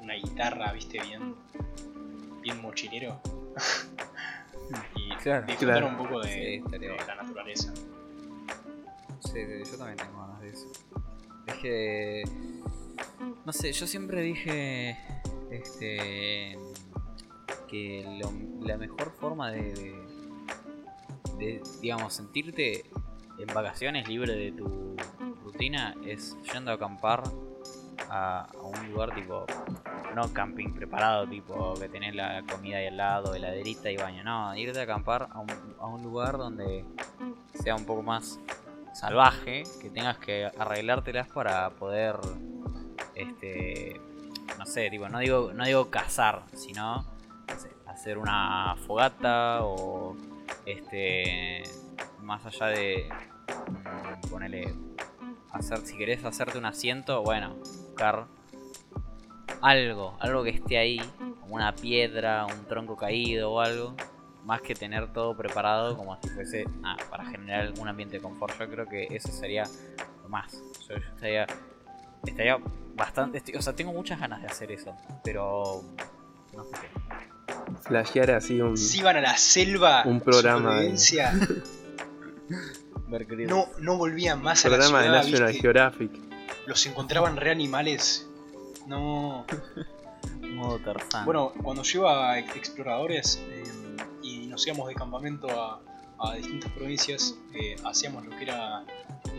y 0.00 0.04
una 0.04 0.14
guitarra, 0.14 0.72
viste, 0.72 1.00
bien, 1.02 1.34
bien 2.42 2.60
mochilero. 2.62 3.20
y 4.96 5.08
Claro. 5.22 5.46
disfrutar 5.46 5.78
Claro. 5.80 5.88
un 5.88 5.96
poco 5.96 6.20
de, 6.20 6.62
Sí, 6.70 6.78
la 7.06 7.14
naturaleza. 7.22 7.72
Sí, 9.20 9.32
sí, 9.32 9.70
yo 9.72 9.78
también 9.78 9.96
tengo 9.96 10.20
ganas 10.20 10.40
de 10.40 10.48
eso. 10.50 10.66
Es 11.46 11.54
que. 11.54 12.22
No 13.44 13.52
sé, 13.52 13.72
yo 13.72 13.86
siempre 13.86 14.22
dije. 14.22 14.98
Este. 15.50 16.58
Que 17.68 18.04
la 18.60 18.76
mejor 18.76 19.10
forma 19.12 19.50
de, 19.50 19.94
digamos, 21.80 22.14
sentirte 22.14 22.84
en 23.38 23.54
vacaciones 23.54 24.08
libre 24.08 24.34
de 24.34 24.52
tu 24.52 24.96
rutina 25.44 25.94
es 26.04 26.36
yendo 26.52 26.70
a 26.70 26.74
acampar 26.74 27.24
a, 28.08 28.42
a 28.42 28.62
un 28.62 28.92
lugar 28.92 29.14
tipo. 29.14 29.46
No 30.14 30.32
camping 30.32 30.72
preparado, 30.72 31.28
tipo 31.28 31.74
que 31.74 31.90
tenés 31.90 32.14
la 32.14 32.42
comida 32.50 32.78
ahí 32.78 32.86
al 32.86 32.96
lado, 32.96 33.34
heladerita 33.34 33.90
y 33.90 33.96
baño. 33.96 34.24
No, 34.24 34.56
irte 34.56 34.80
a 34.80 34.84
acampar 34.84 35.28
a 35.30 35.40
un, 35.40 35.50
a 35.78 35.86
un 35.86 36.02
lugar 36.02 36.38
donde 36.38 36.84
sea 37.52 37.74
un 37.74 37.84
poco 37.84 38.02
más 38.02 38.40
salvaje, 38.94 39.64
que 39.80 39.90
tengas 39.90 40.16
que 40.16 40.46
arreglártelas 40.46 41.28
para 41.28 41.68
poder 41.70 42.16
este 43.16 44.00
no 44.58 44.66
sé, 44.66 44.90
tipo, 44.90 45.08
no 45.08 45.18
digo 45.18 45.52
no 45.52 45.64
digo 45.64 45.90
cazar, 45.90 46.42
sino 46.54 47.04
no 47.48 47.58
sé, 47.58 47.70
hacer 47.86 48.18
una 48.18 48.76
fogata 48.86 49.64
o 49.64 50.16
este 50.64 51.62
más 52.22 52.44
allá 52.46 52.66
de 52.66 53.08
mm, 53.68 54.28
ponele 54.28 54.74
hacer 55.52 55.78
si 55.78 55.96
querés 55.96 56.24
hacerte 56.24 56.58
un 56.58 56.66
asiento, 56.66 57.22
bueno, 57.22 57.54
buscar 57.54 58.26
algo, 59.62 60.16
algo 60.20 60.44
que 60.44 60.50
esté 60.50 60.78
ahí, 60.78 61.00
como 61.40 61.54
una 61.54 61.74
piedra, 61.74 62.46
un 62.46 62.66
tronco 62.66 62.96
caído 62.96 63.52
o 63.52 63.60
algo, 63.60 63.94
más 64.44 64.60
que 64.60 64.74
tener 64.74 65.12
todo 65.12 65.36
preparado 65.36 65.96
como 65.96 66.16
si 66.22 66.28
fuese 66.28 66.64
nada, 66.80 66.98
para 67.10 67.24
generar 67.24 67.72
un 67.80 67.88
ambiente 67.88 68.16
de 68.16 68.22
confort. 68.22 68.58
Yo 68.58 68.68
creo 68.68 68.86
que 68.86 69.08
eso 69.10 69.28
sería 69.32 69.64
lo 70.22 70.28
más. 70.28 70.62
Yo, 70.88 70.96
yo 70.96 71.08
estaría, 71.14 71.46
estaría 72.24 72.58
bastante, 72.96 73.38
estoy- 73.38 73.54
o 73.56 73.62
sea, 73.62 73.74
tengo 73.74 73.92
muchas 73.92 74.18
ganas 74.18 74.40
de 74.42 74.48
hacer 74.48 74.72
eso, 74.72 74.94
pero 75.22 75.82
no 76.54 76.64
sé 76.64 76.70
qué. 76.80 76.88
Flashear 77.82 78.30
así 78.32 78.60
un. 78.60 78.76
Si 78.76 78.98
iban 79.00 79.16
a 79.16 79.20
la 79.20 79.36
selva, 79.36 80.02
Un 80.04 80.20
programa 80.20 80.80
de- 80.80 80.90
no, 83.48 83.66
no 83.78 83.96
volvían 83.96 84.42
más 84.42 84.64
a 84.64 84.68
la 84.68 84.76
programa 84.76 85.02
de 85.02 85.08
National 85.10 85.48
¿viste? 85.48 85.62
Geographic. 85.62 86.10
Los 86.66 86.84
encontraban 86.86 87.36
re 87.36 87.50
animales. 87.50 88.26
No. 88.86 89.44
modo 90.54 90.78
Tarzán. 90.78 91.24
Bueno, 91.24 91.52
cuando 91.62 91.82
yo 91.82 92.00
iba 92.00 92.30
a 92.32 92.38
exploradores 92.38 93.40
eh, 93.48 93.64
y 94.22 94.46
nos 94.46 94.66
íbamos 94.66 94.88
de 94.88 94.94
campamento 94.94 95.48
a, 95.50 95.80
a 96.18 96.34
distintas 96.34 96.70
provincias, 96.72 97.34
eh, 97.54 97.76
hacíamos 97.84 98.24
lo 98.24 98.36
que 98.36 98.44
era 98.44 98.84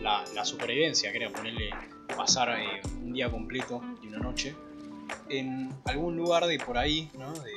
la, 0.02 0.24
la 0.34 0.46
supervivencia, 0.46 1.12
que 1.12 1.18
era 1.18 1.30
ponerle 1.30 1.70
pasar 2.16 2.60
eh, 2.60 2.82
un 3.02 3.14
día 3.14 3.30
completo 3.32 3.82
y 4.04 4.08
una 4.08 4.20
noche 4.20 4.56
en 5.30 5.74
algún 5.86 6.16
lugar 6.18 6.46
de 6.46 6.58
por 6.60 6.78
ahí, 6.78 7.10
¿no? 7.18 7.32
de, 7.34 7.52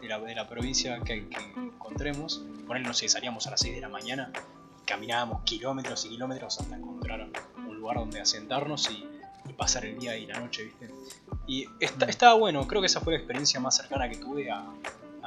de 0.00 0.08
la, 0.08 0.18
de 0.20 0.34
la 0.34 0.48
provincia 0.48 0.98
que, 1.00 1.28
que 1.28 1.36
encontremos. 1.56 2.44
Ponerle, 2.66 2.88
no 2.88 2.94
sé, 2.94 3.08
salíamos 3.08 3.46
a 3.46 3.50
las 3.52 3.60
6 3.60 3.74
de 3.74 3.80
la 3.80 3.88
mañana 3.88 4.30
y 4.82 4.84
caminábamos 4.86 5.42
kilómetros 5.44 6.04
y 6.06 6.10
kilómetros 6.10 6.58
hasta 6.60 6.76
encontrar 6.76 7.28
un 7.66 7.76
lugar 7.76 7.96
donde 7.98 8.20
asentarnos 8.20 8.90
y, 8.90 9.04
y 9.48 9.52
pasar 9.54 9.84
el 9.84 9.98
día 9.98 10.16
y 10.16 10.26
la 10.26 10.38
noche, 10.40 10.64
¿viste? 10.64 10.90
Y 11.46 11.66
está- 11.80 12.06
estaba 12.06 12.34
bueno, 12.34 12.66
creo 12.68 12.80
que 12.80 12.86
esa 12.86 13.00
fue 13.00 13.14
la 13.14 13.18
experiencia 13.18 13.58
más 13.60 13.76
cercana 13.76 14.08
que 14.08 14.16
tuve 14.16 14.50
a, 14.50 14.64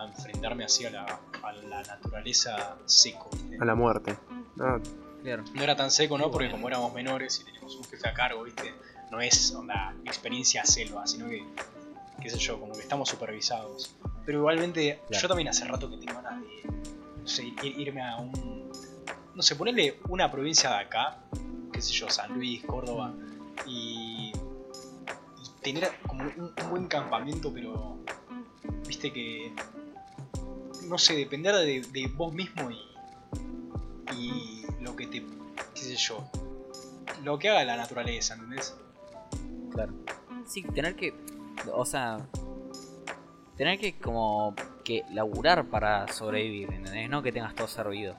a 0.06 0.10
enfrentarme 0.10 0.64
así 0.66 0.86
a 0.86 0.90
la, 0.92 1.20
a 1.44 1.52
la 1.54 1.82
naturaleza 1.84 2.78
seco. 2.86 3.30
¿viste? 3.34 3.58
A 3.60 3.66
la 3.66 3.76
muerte. 3.76 4.16
No, 4.56 4.80
claro. 5.24 5.44
No 5.54 5.64
era 5.64 5.76
tan 5.76 5.92
seco, 5.92 6.18
¿no? 6.18 6.32
Porque 6.32 6.50
como 6.50 6.68
éramos 6.68 6.94
menores 6.94 7.40
y 7.42 7.44
teníamos 7.46 7.76
un 7.76 7.84
jefe 7.86 8.08
a 8.08 8.14
cargo, 8.14 8.44
¿viste? 8.44 8.74
No 9.12 9.22
es 9.22 9.54
onda 9.54 9.94
experiencia 10.06 10.66
selva, 10.66 11.06
sino 11.08 11.28
que, 11.30 11.46
qué 12.22 12.30
sé 12.30 12.38
yo, 12.38 12.60
como 12.60 12.74
que 12.74 12.82
estamos 12.82 13.10
supervisados. 13.10 13.96
Pero 14.26 14.40
igualmente, 14.40 15.02
Claro. 15.08 15.22
yo 15.22 15.28
también 15.28 15.50
hace 15.50 15.66
rato 15.66 15.90
que 15.90 15.98
tengo 15.98 16.22
ganas 16.22 16.42
de, 16.42 16.72
no 17.22 17.28
sé, 17.28 17.44
ir- 17.44 17.78
irme 17.80 18.02
a 18.02 18.18
un, 18.18 18.72
no 19.36 19.42
sé, 19.44 19.56
ponerle 19.56 20.00
una 20.10 20.32
provincia 20.32 20.70
de 20.72 20.76
acá, 20.78 21.20
qué 21.72 21.82
sé 21.82 21.92
yo, 21.94 22.10
San 22.10 22.34
Luis, 22.34 22.64
Córdoba, 22.66 23.14
y, 23.68 24.32
y 24.32 25.62
tener 25.62 25.92
como 26.08 26.24
un, 26.24 26.54
un 26.64 26.70
buen 26.70 26.88
campamento, 26.88 27.52
pero, 27.54 27.98
viste 28.88 29.12
que, 29.14 29.54
no 30.88 30.98
sé, 30.98 31.16
depender 31.16 31.54
de, 31.56 31.82
de 31.82 32.08
vos 32.08 32.34
mismo 32.34 32.70
y, 32.72 32.78
y 34.16 34.66
lo 34.82 34.96
que 34.96 35.08
te, 35.08 35.22
qué 35.74 35.82
sé 35.82 35.96
yo, 35.96 36.24
lo 37.24 37.38
que 37.40 37.50
haga 37.50 37.64
la 37.64 37.78
naturaleza, 37.78 38.36
¿entendés? 38.36 38.76
Claro. 39.72 39.94
Sí, 40.48 40.62
tener 40.64 40.96
que. 40.96 41.14
O 41.74 41.86
sea. 41.86 42.20
Tener 43.58 43.80
que 43.80 43.98
como 43.98 44.54
que 44.84 45.06
laburar 45.14 45.66
para 45.68 46.10
sobrevivir, 46.12 46.74
¿entendés? 46.74 47.10
No 47.10 47.24
que 47.24 47.32
tengas 47.32 47.56
todo 47.56 47.68
servido. 47.70 48.14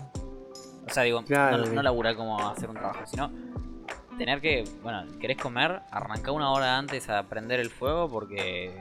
O 0.86 0.90
sea, 0.90 1.02
digo, 1.02 1.22
Claro. 1.24 1.58
no, 1.58 1.66
no 1.66 1.82
laburar 1.82 2.16
como 2.16 2.40
hacer 2.48 2.70
un 2.70 2.76
trabajo, 2.76 3.06
sino 3.06 3.30
tener 4.16 4.40
que, 4.40 4.64
bueno, 4.82 5.04
querés 5.20 5.36
comer, 5.36 5.82
arrancar 5.90 6.30
una 6.32 6.50
hora 6.52 6.78
antes 6.78 7.10
a 7.10 7.22
prender 7.24 7.60
el 7.60 7.68
fuego 7.68 8.08
porque 8.08 8.74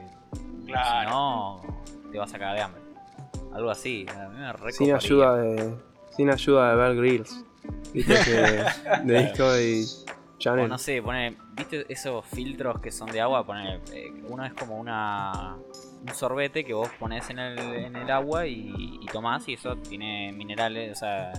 Claro. 0.66 1.02
si 1.02 1.06
no 1.10 1.62
te 2.14 2.18
vas 2.20 2.34
a 2.34 2.40
cagar 2.40 2.56
de 2.56 2.62
hambre. 2.62 2.82
Algo 3.56 3.70
así, 3.72 4.06
a 4.14 4.28
mí 4.28 4.38
me 4.38 4.72
sin 4.74 4.94
ayuda 4.94 5.38
de. 5.38 5.74
Sin 6.12 6.30
ayuda 6.30 6.72
de 6.72 6.76
Bear 6.76 6.96
Grylls. 6.96 7.46
Viste 7.94 8.14
que 8.26 9.02
de 9.06 9.24
Discovery 9.24 9.84
O 9.84 10.38
Channel. 10.38 10.68
no 10.68 10.78
sé, 10.78 11.02
pone, 11.02 11.38
¿viste 11.54 11.86
esos 11.88 12.26
filtros 12.26 12.82
que 12.82 12.92
son 12.92 13.10
de 13.10 13.22
agua? 13.22 13.46
Pone, 13.46 13.80
eh, 13.94 14.12
uno 14.28 14.46
es 14.46 14.54
como 14.54 14.78
una 14.78 15.56
un 16.02 16.14
sorbete 16.14 16.66
que 16.66 16.74
vos 16.74 16.90
pones 17.00 17.30
en 17.30 17.40
el, 17.40 17.58
en 17.58 17.96
el 17.96 18.12
agua 18.12 18.46
y, 18.46 19.00
y 19.02 19.06
tomás 19.08 19.48
y 19.48 19.54
eso 19.54 19.78
tiene 19.78 20.34
minerales, 20.34 20.92
o 20.92 21.00
sea, 21.00 21.32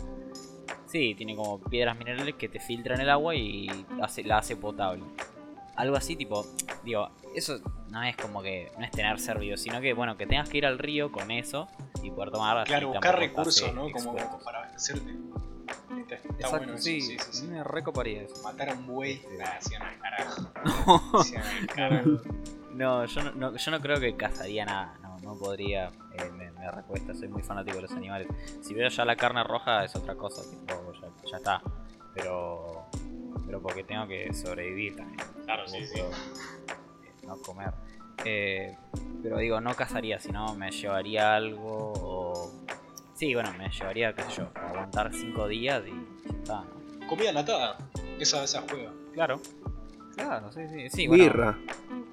sí, 0.87 1.15
tiene 1.15 1.37
como 1.37 1.61
piedras 1.61 1.99
minerales 1.99 2.35
que 2.37 2.49
te 2.49 2.61
filtran 2.61 2.99
el 3.01 3.11
agua 3.11 3.35
y 3.35 3.69
hace, 4.03 4.25
la 4.25 4.39
hace 4.39 4.57
potable. 4.57 5.05
Algo 5.77 5.97
así, 5.97 6.17
tipo, 6.17 6.47
digo, 6.83 7.11
eso 7.35 7.61
no 7.91 8.03
es 8.03 8.17
como 8.17 8.43
que, 8.43 8.73
no 8.79 8.85
es 8.85 8.91
tener 8.91 9.21
servido, 9.21 9.59
sino 9.59 9.83
que, 9.83 9.93
bueno, 9.93 10.17
que 10.17 10.27
tengas 10.27 10.49
que 10.49 10.59
ir 10.59 10.67
al 10.67 10.79
río 10.79 11.13
con 11.13 11.31
eso 11.31 11.69
y 12.07 12.11
poder 12.11 12.31
tomar. 12.31 12.65
Claro, 12.67 12.89
buscar 12.89 13.19
recursos, 13.19 13.63
hace 13.63 13.73
¿no? 13.73 13.91
Como, 13.91 14.15
para 14.45 14.59
abastecerte. 14.59 15.11
Está, 15.99 16.15
está 16.15 16.29
Exacto, 16.29 16.57
bueno 16.59 16.75
eso, 16.75 16.83
sí, 16.83 17.01
sí, 17.01 17.17
sí, 17.19 17.29
sí. 17.33 17.47
me 17.49 17.65
recoparía 17.65 18.23
eso. 18.23 18.41
Matar 18.43 18.71
a 18.71 18.75
un 18.75 18.87
buey, 18.87 19.21
carajo. 21.75 22.21
No, 22.75 23.05
yo 23.07 23.33
no, 23.33 23.57
yo 23.57 23.71
no 23.71 23.81
creo 23.81 23.99
que 23.99 24.17
cazaría 24.17 24.65
nada, 24.67 24.95
no, 25.03 25.19
no 25.21 25.39
podría, 25.39 25.87
eh, 26.13 26.31
me, 26.37 26.51
me 26.53 26.71
recuesta, 26.71 27.15
soy 27.15 27.29
muy 27.29 27.43
fanático 27.43 27.77
de 27.77 27.83
los 27.83 27.93
animales. 27.93 28.29
Si 28.61 28.75
veo 28.75 28.89
ya 28.89 29.05
la 29.05 29.17
carne 29.17 29.43
roja 29.45 29.85
es 29.85 29.97
otra 29.97 30.15
cosa, 30.15 30.43
tipo, 30.49 30.93
ya, 30.93 31.09
ya 31.31 31.37
está, 31.39 31.63
pero 32.15 32.85
pero 33.47 33.63
porque 33.63 33.85
tengo 33.85 34.07
que 34.07 34.33
sobrevivir 34.35 34.97
también. 34.97 35.21
Claro, 35.45 35.67
sí, 35.69 35.87
sí. 35.87 36.01
eh, 36.01 36.07
No 37.27 37.37
comer. 37.39 37.73
Eh, 38.25 38.77
pero 39.23 39.39
digo, 39.39 39.61
no 39.61 39.75
cazaría, 39.75 40.19
sino 40.21 40.55
me 40.55 40.71
llevaría 40.71 41.35
algo 41.37 41.93
o... 41.97 42.53
Sí, 43.15 43.35
bueno, 43.35 43.53
me 43.55 43.69
llevaría, 43.71 44.13
qué 44.15 44.23
sé 44.25 44.29
yo, 44.39 44.51
aguantar 44.55 45.13
cinco 45.15 45.49
días 45.49 45.83
y 45.87 45.91
ya 46.29 46.35
está, 46.39 46.65
¿no? 47.01 47.07
Comida 47.09 47.31
enlatada, 47.31 47.79
esa, 48.19 48.45
esa 48.45 48.63
juega. 48.69 48.93
Claro. 49.15 49.41
Claro, 50.17 50.51
sí, 50.53 50.61
sí, 50.69 50.91
sí. 50.91 51.07
bueno, 51.07 51.25
Birra. 51.25 51.59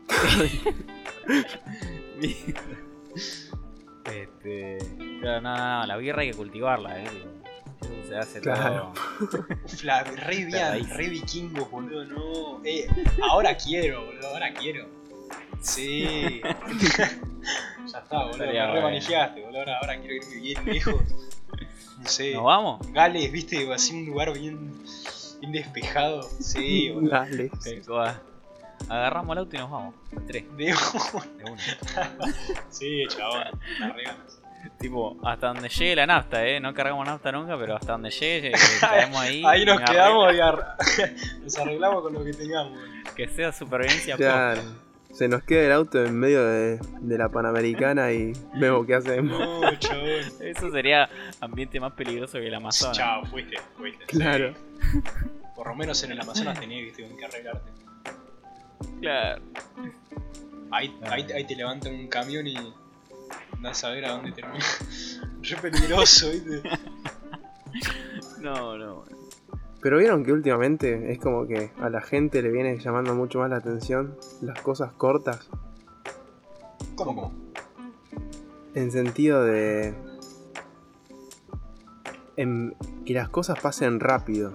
Este. 4.05 4.77
Claro, 5.22 5.41
no, 5.41 5.57
no, 5.57 5.79
no, 5.79 5.86
la 5.88 5.98
birra 5.98 6.22
hay 6.22 6.31
que 6.31 6.38
cultivarla, 6.38 7.01
eh. 7.01 7.10
digo, 7.10 7.25
Eso 7.81 8.07
se 8.10 8.17
hace 8.17 8.41
Claro. 8.41 8.93
todo. 9.29 9.45
Uf, 9.65 9.83
la- 9.83 10.03
re 10.03 10.45
bien, 10.45 10.89
re 10.89 11.07
vikingos, 11.10 11.69
boludo, 11.72 12.03
no. 12.05 12.62
Eh, 12.65 12.88
ahora 13.29 13.55
quiero, 13.55 14.05
boludo, 14.05 14.27
ahora 14.27 14.53
quiero. 14.53 14.88
Sí. 15.63 16.41
ya 17.86 18.00
está, 18.00 18.17
boludo, 18.17 18.32
Estaría 18.32 18.67
me 18.67 18.72
boludo, 19.41 19.60
ahora, 19.60 19.77
ahora 19.79 20.00
quiero 20.00 20.15
irme 20.15 20.36
bien 20.41 20.65
lejos. 20.65 21.01
No 22.00 22.08
sé. 22.10 22.34
¿Nos 22.34 22.43
vamos? 22.43 22.91
Gales, 22.91 23.32
viste, 23.32 23.72
así 23.74 23.93
un 23.96 24.05
lugar 24.08 24.34
bien, 24.34 24.74
bien 25.39 25.51
despejado. 25.53 26.22
Sí, 26.24 26.89
boludo. 26.91 27.12
Cual. 27.88 28.22
Agarramos 28.89 29.32
el 29.34 29.38
auto 29.39 29.55
y 29.55 29.60
nos 29.60 29.72
vamos. 29.72 29.96
Tres, 30.27 30.43
De- 30.58 30.65
de 30.65 30.74
una. 31.51 32.34
sí, 32.70 33.03
chabón, 33.08 33.43
ganas. 33.79 34.17
tipo, 34.79 35.17
hasta 35.24 35.48
donde 35.48 35.70
llegue 35.70 35.96
la 35.96 36.05
nafta, 36.08 36.46
eh. 36.46 36.60
No 36.60 36.74
cargamos 36.74 37.05
nafta 37.08 37.32
nunca, 37.32 37.58
pero 37.58 37.77
hasta 37.77 37.93
donde 37.93 38.10
llegue, 38.12 38.51
caemos 38.82 39.17
ahí. 39.22 39.41
Ahí 39.46 39.63
nos 39.63 39.79
quedamos 39.79 40.34
y 40.34 40.39
ar- 40.41 40.75
nos 41.41 41.58
arreglamos 41.58 42.03
con 42.03 42.13
lo 42.13 42.25
que 42.25 42.34
tengamos. 42.34 42.74
boludo. 42.77 43.15
Que 43.15 43.29
sea 43.29 43.53
supervivencia 43.53 44.17
Claro. 44.17 44.62
Se 45.13 45.27
nos 45.27 45.43
queda 45.43 45.65
el 45.67 45.72
auto 45.72 46.03
en 46.03 46.17
medio 46.17 46.43
de, 46.43 46.79
de 47.01 47.17
la 47.17 47.29
Panamericana 47.29 48.12
y 48.12 48.34
vemos 48.55 48.86
qué 48.88 48.96
hacemos. 48.96 49.39
No, 49.63 49.79
chabón. 49.79 50.10
Eso 50.41 50.72
sería 50.72 51.10
ambiente 51.39 51.79
más 51.79 51.93
peligroso 51.93 52.39
que 52.39 52.48
el 52.48 52.53
Amazonas. 52.55 52.98
Chao, 52.98 53.25
fuiste, 53.25 53.58
fuiste. 53.77 54.05
Claro. 54.05 54.53
Sí. 54.53 55.00
Por 55.55 55.67
lo 55.67 55.75
menos 55.75 56.03
en 56.03 56.12
el 56.12 56.20
Amazonas 56.20 56.60
tenías 56.60 56.96
que, 56.96 57.08
que 57.15 57.25
arreglarte. 57.25 57.72
Claro. 59.00 59.41
Ahí, 60.72 60.93
ahí, 61.03 61.25
ahí 61.32 61.43
te 61.46 61.55
levantan 61.55 61.93
un 61.93 62.08
camión 62.08 62.48
y 62.48 62.58
andás 63.53 63.84
a 63.84 63.89
ver 63.91 64.05
a 64.05 64.13
dónde 64.13 64.32
termina. 64.32 64.65
Re 65.41 65.58
peligroso, 65.58 66.32
¿viste? 66.32 66.63
No, 68.39 68.77
no. 68.77 69.05
Pero 69.83 69.97
vieron 69.97 70.23
que 70.23 70.31
últimamente 70.31 71.11
es 71.11 71.19
como 71.19 71.45
que 71.45 71.71
a 71.79 71.89
la 71.89 72.01
gente 72.01 72.41
le 72.41 72.49
viene 72.49 72.79
llamando 72.79 73.13
mucho 73.13 73.39
más 73.39 73.49
la 73.49 73.57
atención 73.57 74.15
las 74.41 74.61
cosas 74.61 74.93
cortas. 74.93 75.49
¿Cómo, 76.95 77.15
cómo? 77.15 77.33
En 78.73 78.91
sentido 78.91 79.43
de. 79.43 79.93
en 82.37 82.75
que 83.05 83.13
las 83.13 83.29
cosas 83.29 83.59
pasen 83.59 83.99
rápido. 83.99 84.53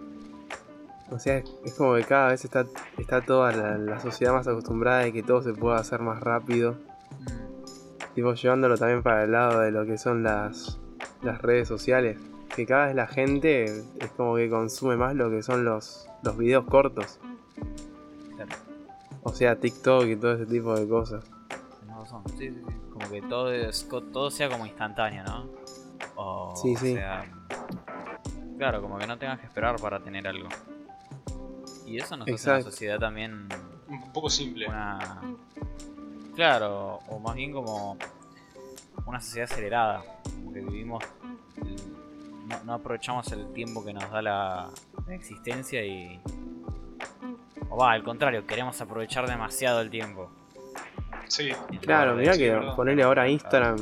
O 1.11 1.19
sea, 1.19 1.37
es, 1.37 1.75
como 1.75 1.95
que 1.95 2.05
cada 2.05 2.29
vez 2.29 2.45
está, 2.45 2.67
está 2.97 3.21
toda 3.21 3.53
la, 3.53 3.79
la 3.79 4.01
sociedad 4.01 4.33
más 4.33 4.49
acostumbrada 4.49 5.01
de 5.01 5.13
que 5.13 5.23
todo 5.23 5.43
se 5.43 5.53
pueda 5.53 5.77
hacer 5.77 6.01
más 6.01 6.21
rápido. 6.21 6.73
Mm, 7.21 7.49
Tipo, 8.19 8.35
llevándolo 8.35 8.77
también 8.77 9.05
para 9.05 9.23
el 9.23 9.31
lado 9.31 9.61
de 9.61 9.71
lo 9.71 9.87
que 9.87 9.97
son 9.97 10.25
las, 10.25 10.81
las 11.23 11.41
redes 11.41 11.69
sociales. 11.69 12.19
Que 12.59 12.67
cada 12.67 12.87
vez 12.87 12.97
la 12.97 13.07
gente 13.07 13.67
es 13.67 14.11
como 14.17 14.35
que 14.35 14.51
consume 14.51 14.97
más 14.97 15.15
lo 15.15 15.31
que 15.31 15.45
son 15.45 15.65
los, 15.65 16.09
los 16.25 16.37
videos 16.37 16.65
cortos. 16.65 17.21
Claro. 18.35 18.51
O 19.23 19.33
sea, 19.33 19.55
TikTok 19.61 20.07
y 20.07 20.17
todo 20.17 20.33
ese 20.35 20.47
tipo 20.47 20.75
de 20.75 20.89
cosas. 20.89 21.25
tenés 21.79 21.97
razón. 21.97 22.23
Sí, 22.31 22.49
sí, 22.49 22.63
sí. 22.67 22.75
Como 22.93 23.09
que 23.11 23.23
todo, 23.23 23.53
es- 23.53 23.89
todo 24.13 24.29
sea 24.33 24.49
como 24.51 24.67
instantáneo, 24.67 25.23
¿no? 25.23 25.47
O 26.17 26.57
Sí, 26.57 26.75
sí. 26.75 26.95
sea, 26.95 27.25
claro, 28.57 28.83
como 28.83 28.99
que 28.99 29.07
no 29.07 29.17
tengas 29.19 29.39
que 29.39 29.47
esperar 29.47 29.77
para 29.81 30.01
tener 30.01 30.27
algo. 30.27 30.49
Y 31.87 31.99
eso 31.99 32.17
nos 32.17 32.29
hace 32.29 32.51
una 32.51 32.63
sociedad 32.63 32.99
también 32.99 33.47
Un 33.89 34.13
poco 34.13 34.29
simple. 34.29 34.67
una... 34.67 35.21
Claro, 36.35 36.99
o 37.09 37.21
más 37.21 37.37
bien 37.37 37.53
como 37.53 37.97
una 39.07 39.21
sociedad 39.21 39.49
acelerada. 39.49 40.03
Como 40.25 40.53
que 40.53 40.61
vivimos... 40.61 41.05
No, 42.59 42.65
no 42.65 42.73
aprovechamos 42.75 43.31
el 43.33 43.53
tiempo 43.53 43.85
que 43.85 43.93
nos 43.93 44.11
da 44.11 44.23
la, 44.23 44.69
la 45.07 45.15
existencia 45.15 45.85
y... 45.85 46.21
O 47.71 47.77
va, 47.77 47.93
al 47.93 48.03
contrario, 48.03 48.47
queremos 48.47 48.81
aprovechar 48.81 49.29
demasiado 49.29 49.81
el 49.81 49.91
tiempo. 49.91 50.31
Sí. 51.29 51.51
Claro, 51.83 52.15
mirá 52.15 52.37
que 52.37 52.51
verdad. 52.51 52.75
ponerle 52.77 53.03
ahora 53.03 53.29
Instagram. 53.29 53.77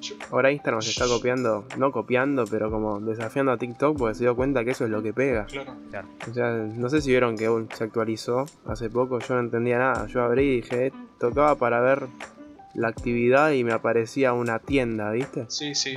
Yo- 0.00 0.14
Ahora 0.30 0.52
Instagram 0.52 0.80
se 0.80 0.90
está 0.90 1.06
copiando, 1.08 1.64
no 1.76 1.90
copiando, 1.90 2.44
pero 2.46 2.70
como 2.70 3.00
desafiando 3.00 3.50
a 3.50 3.56
TikTok 3.58 3.98
porque 3.98 4.14
se 4.14 4.24
dio 4.24 4.36
cuenta 4.36 4.64
que 4.64 4.70
eso 4.70 4.84
es 4.84 4.90
lo 4.90 5.02
que 5.02 5.12
pega. 5.12 5.46
Claro. 5.46 5.74
Claro. 5.90 6.06
O 6.30 6.32
sea, 6.34 6.50
no 6.52 6.88
sé 6.88 7.00
si 7.00 7.10
vieron 7.10 7.36
que 7.36 7.46
aún 7.46 7.68
se 7.74 7.82
actualizó 7.84 8.46
hace 8.66 8.90
poco, 8.90 9.18
yo 9.18 9.34
no 9.34 9.40
entendía 9.40 9.78
nada. 9.78 10.06
Yo 10.06 10.22
abrí 10.22 10.44
y 10.44 10.56
dije, 10.60 10.86
eh, 10.86 10.92
tocaba 11.18 11.56
para 11.56 11.80
ver 11.80 12.06
la 12.74 12.88
actividad 12.88 13.50
y 13.50 13.64
me 13.64 13.72
aparecía 13.72 14.32
una 14.34 14.60
tienda, 14.60 15.10
¿viste? 15.10 15.46
Sí, 15.48 15.74
sí. 15.74 15.96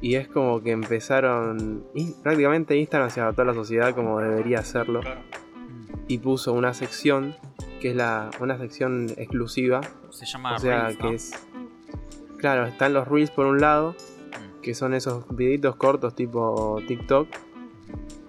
Y 0.00 0.14
es 0.14 0.28
como 0.28 0.62
que 0.62 0.70
empezaron. 0.70 1.84
y 1.94 2.12
prácticamente 2.22 2.76
Instagram 2.76 3.10
se 3.10 3.20
adaptó 3.20 3.42
a 3.42 3.44
la 3.46 3.54
sociedad 3.54 3.94
como 3.94 4.18
debería 4.20 4.60
hacerlo. 4.60 5.00
Claro. 5.00 5.20
Y 6.08 6.18
puso 6.18 6.52
una 6.54 6.72
sección 6.74 7.36
que 7.80 7.90
es 7.90 7.96
la, 7.96 8.30
una 8.40 8.58
sección 8.58 9.08
exclusiva. 9.16 9.80
Se 10.10 10.26
llama 10.26 10.56
o 10.56 10.58
sea, 10.58 10.84
Reels, 10.84 10.96
que 10.96 11.02
¿no? 11.04 11.10
es. 11.12 11.32
Claro, 12.38 12.66
están 12.66 12.94
los 12.94 13.06
Reels 13.08 13.30
por 13.30 13.46
un 13.46 13.60
lado, 13.60 13.94
Mm. 14.30 14.60
que 14.62 14.74
son 14.74 14.94
esos 14.94 15.24
videitos 15.36 15.76
cortos 15.76 16.14
tipo 16.14 16.80
TikTok. 16.86 17.28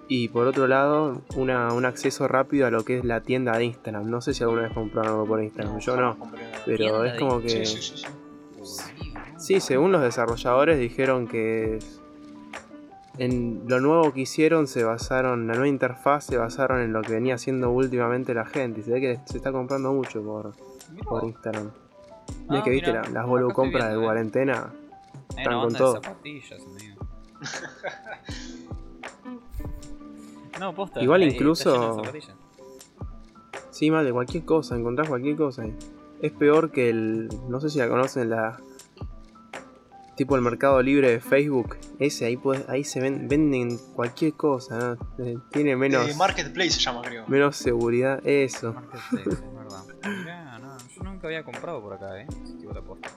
Y 0.08 0.28
por 0.28 0.46
otro 0.48 0.68
lado, 0.68 1.22
una, 1.38 1.72
un 1.74 1.86
acceso 1.86 2.28
rápido 2.28 2.68
a 2.68 2.72
lo 2.72 2.84
que 2.84 2.98
es 2.98 3.06
la 3.06 3.22
tienda 3.22 3.58
de 3.58 3.66
Instagram. 3.66 4.10
No 4.10 4.20
sé 4.20 4.34
si 4.34 4.44
alguna 4.44 4.64
vez 4.64 4.74
compraron 4.74 5.12
algo 5.14 5.26
por 5.26 5.42
Instagram, 5.42 5.80
yo 5.80 5.96
no. 5.96 6.18
Pero 6.66 7.06
es 7.06 7.18
como 7.18 7.40
que. 7.42 7.66
Sí, 7.66 7.66
sí, 7.66 7.94
sí, 7.98 8.06
sí. 9.54 9.60
¿no? 9.60 9.62
Según 9.62 9.92
los 9.92 10.02
desarrolladores 10.02 10.80
dijeron 10.80 11.28
que 11.28 11.80
en 13.18 13.64
lo 13.68 13.80
nuevo 13.80 14.12
que 14.14 14.22
hicieron 14.22 14.68
se 14.68 14.84
basaron, 14.84 15.48
la 15.48 15.54
nueva 15.54 15.68
interfaz 15.68 16.26
se 16.26 16.38
basaron 16.38 16.82
en 16.82 16.94
lo 16.94 17.02
que 17.02 17.14
venía 17.14 17.36
haciendo 17.36 17.70
últimamente 17.72 18.34
la 18.34 18.46
gente. 18.46 18.82
Y 18.82 18.84
se 18.84 18.92
ve 18.92 19.02
que 19.02 19.20
se 19.26 19.38
está 19.38 19.52
comprando 19.52 19.92
mucho 19.94 20.24
por, 20.24 20.54
por. 21.04 21.24
Instagram. 21.26 21.72
Ah, 22.50 22.58
es 22.58 22.64
que 22.64 22.70
viste 22.70 22.94
la- 22.94 23.04
las 23.04 23.26
bolu 23.28 23.52
compras 23.52 23.90
de 23.90 24.00
eh. 24.00 24.04
cuarentena. 24.04 24.72
Hay 25.36 25.44
están 25.44 25.54
una 25.56 25.64
con 25.64 25.74
todo. 25.76 25.94
de 25.96 26.02
zapatillas, 26.02 26.62
amigo. 26.66 27.06
no, 30.60 30.74
posta. 30.74 31.02
Igual 31.02 31.24
incluso-. 31.24 32.02
Sí, 33.70 33.90
mal 33.90 34.06
de 34.06 34.12
cualquier 34.12 34.46
cosa, 34.46 34.76
encontrás 34.76 35.10
cualquier 35.10 35.36
cosa. 35.36 35.64
ahí. 35.64 35.76
Es 36.22 36.32
peor 36.32 36.72
que 36.72 36.90
el. 36.90 37.30
No 37.50 37.60
sé 37.60 37.70
si 37.70 37.80
la 37.80 37.90
conocen, 37.90 38.30
la. 38.30 38.60
Tipo 40.22 40.36
el 40.36 40.44
mercado 40.44 40.80
libre 40.84 41.10
de 41.10 41.20
Facebook. 41.20 41.78
Ese, 41.98 42.26
ahí, 42.28 42.38
podés- 42.38 42.70
ahí 42.70 42.84
se 42.84 43.00
ven, 43.02 43.28
venden 43.28 43.80
cualquier 43.96 44.34
cosa. 44.34 44.98
¿no? 45.18 45.26
Eh, 45.26 45.40
Tiene 45.50 45.76
menos. 45.76 46.08
Eh, 46.08 46.14
Marketplace 46.16 46.70
se 46.70 46.80
llama, 46.80 47.02
creo. 47.02 47.24
Menos 47.28 47.56
seguridad, 47.58 48.22
eso. 48.24 48.72
Marketplace, 48.74 49.30
es 49.32 49.42
verdad. 49.56 49.84
Mirá, 50.20 50.60
no, 50.60 50.78
yo 50.78 51.02
nunca 51.04 51.26
había 51.26 51.44
comprado 51.44 51.82
por 51.82 51.94
acá, 51.94 52.22
eh. 52.22 52.28
Si 52.46 52.54
te 52.54 52.60
digo 52.60 52.72
la 52.72 52.82
posta. 52.84 53.10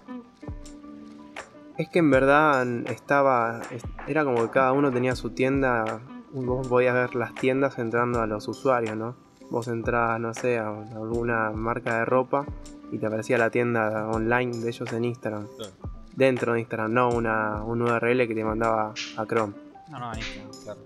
Es 1.77 1.91
que 1.91 1.99
en 1.99 2.11
verdad 2.11 2.67
estaba. 2.91 3.61
es- 3.71 3.85
Era 4.07 4.25
como 4.25 4.41
que 4.43 4.49
cada 4.49 4.73
uno 4.73 4.91
tenía 4.91 5.15
su 5.15 5.29
tienda. 5.29 6.01
Vos 6.33 6.67
podías 6.67 6.95
ver 6.95 7.15
las 7.17 7.35
tiendas 7.35 7.79
entrando 7.79 8.23
a 8.23 8.27
los 8.27 8.49
usuarios, 8.49 8.97
¿no? 8.97 9.15
Vos 9.51 9.69
entrabas, 9.69 10.19
no 10.21 10.33
sé, 10.33 10.57
a 10.59 10.69
alguna 10.71 11.51
marca 11.51 11.99
de 11.99 12.07
ropa 12.07 12.47
y 12.91 12.97
te 12.97 13.05
aparecía 13.05 13.37
la 13.37 13.51
tienda 13.51 14.09
online 14.09 14.57
de 14.57 14.69
ellos 14.71 14.91
en 14.95 15.05
Instagram. 15.05 15.49
Claro. 15.59 15.73
Dentro 16.17 16.53
de 16.53 16.61
Instagram, 16.61 16.93
no 16.93 17.09
una, 17.11 17.63
un 17.65 17.83
URL 17.83 18.29
que 18.29 18.35
te 18.35 18.45
mandaba 18.45 18.95
a 19.17 19.27
Chrome. 19.27 19.53
No, 19.91 19.99
no, 19.99 20.09
buenísimo, 20.09 20.51
claro. 20.63 20.81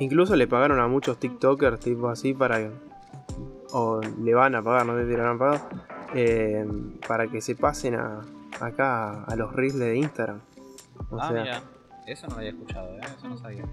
Incluso 0.00 0.34
le 0.34 0.46
pagaron 0.46 0.80
a 0.80 0.88
muchos 0.88 1.18
TikTokers, 1.18 1.80
tipo 1.80 2.08
así, 2.08 2.34
para 2.34 2.58
que. 2.58 2.70
O 3.72 4.00
le 4.00 4.34
van 4.34 4.54
a 4.54 4.62
pagar, 4.62 4.86
no 4.86 4.96
sé 4.96 5.06
si 5.06 5.16
le 5.16 5.22
han 5.22 5.38
pagado. 5.38 5.60
eh, 6.14 6.66
para 7.06 7.28
que 7.28 7.40
se 7.40 7.54
pasen 7.54 7.94
a, 7.94 8.20
acá 8.60 9.24
a 9.24 9.36
los 9.36 9.52
reels 9.52 9.78
de 9.78 9.96
Instagram. 9.96 10.40
O 11.10 11.20
ah, 11.20 11.28
sea, 11.28 11.42
mira. 11.42 11.62
Eso 12.06 12.26
no 12.26 12.34
lo 12.34 12.38
había 12.38 12.50
escuchado, 12.50 12.88
eh. 12.96 13.00
Eso 13.16 13.28
no 13.28 13.38
sabía. 13.38 13.64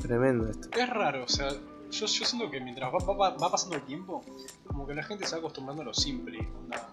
tremendo 0.00 0.48
esto. 0.48 0.68
Es 0.76 0.90
raro, 0.90 1.24
o 1.24 1.28
sea, 1.28 1.50
yo, 1.90 2.06
yo 2.06 2.24
siento 2.24 2.50
que 2.50 2.60
mientras 2.60 2.92
va, 2.92 2.98
va- 3.14 3.30
va 3.36 3.50
pasando 3.50 3.76
el 3.76 3.82
tiempo, 3.82 4.24
como 4.66 4.86
que 4.86 4.94
la 4.94 5.02
gente 5.02 5.26
se 5.26 5.32
va 5.34 5.38
acostumbrando 5.40 5.82
a 5.82 5.86
lo 5.86 5.94
simple. 5.94 6.38
onda. 6.62 6.88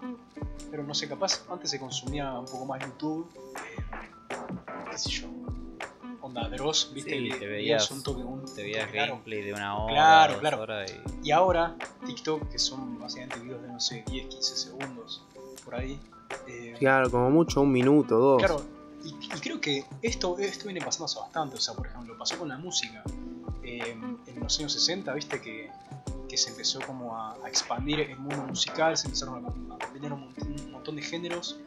Pero 0.70 0.82
no 0.82 0.94
sé, 0.94 1.08
capaz 1.08 1.42
antes 1.50 1.70
se 1.70 1.78
consumía 1.80 2.32
un 2.38 2.44
poco 2.46 2.66
más 2.66 2.80
YouTube, 2.84 3.28
eh, 3.36 3.82
qué 4.90 4.98
sé 4.98 5.10
yo. 5.10 5.28
Onda, 6.20 6.48
Dross, 6.48 6.90
viste, 6.92 7.10
Sí, 7.18 7.28
te 7.38 7.46
veías- 7.46 7.90
un 7.90 8.02
toque, 8.02 8.22
un 8.22 8.44
Te 8.44 8.62
veías 8.62 8.86
toque 8.86 8.98
gameplay 8.98 9.42
de 9.42 9.54
una 9.54 9.78
hora, 9.78 9.94
Claro, 9.94 10.32
dos 10.34 10.40
claro. 10.40 10.60
horas 10.62 10.92
y... 11.22 11.28
Y 11.28 11.30
ahora, 11.30 11.76
TikTok, 12.04 12.48
que 12.50 12.58
son 12.58 12.98
básicamente 12.98 13.38
videos 13.40 13.62
de 13.62 13.68
no 13.68 13.80
sé, 13.80 14.04
10, 14.10 14.26
15 14.26 14.56
segundos, 14.56 15.22
por 15.64 15.74
ahí. 15.76 15.98
eh, 16.46 16.74
Claro, 16.78 17.10
como 17.10 17.30
mucho 17.30 17.62
un 17.62 17.72
minuto, 17.72 18.18
dos. 18.18 18.38
Claro, 18.38 18.62
y, 19.04 19.08
y 19.14 19.40
creo 19.40 19.60
que 19.60 19.84
esto, 20.02 20.38
esto 20.38 20.64
viene 20.66 20.80
pasando 20.84 21.06
hace 21.06 21.18
bastante. 21.20 21.56
O 21.56 21.60
sea, 21.60 21.72
por 21.74 21.86
ejemplo, 21.86 22.16
pasó 22.18 22.36
con 22.38 22.48
la 22.48 22.58
música. 22.58 23.02
Eh, 23.80 23.96
en 24.26 24.40
los 24.40 24.58
años 24.58 24.72
60, 24.72 25.12
viste 25.14 25.40
que, 25.40 25.70
que 26.28 26.36
se 26.36 26.50
empezó 26.50 26.80
como 26.80 27.16
a, 27.16 27.34
a 27.44 27.48
expandir 27.48 28.00
el 28.00 28.18
mundo 28.18 28.42
musical, 28.46 28.96
se 28.96 29.06
empezaron 29.06 29.44
a, 29.44 29.48
a 29.84 29.92
vender 29.92 30.12
un, 30.12 30.20
montón- 30.28 30.60
un 30.66 30.72
montón 30.72 30.96
de 30.96 31.02
géneros 31.02 31.58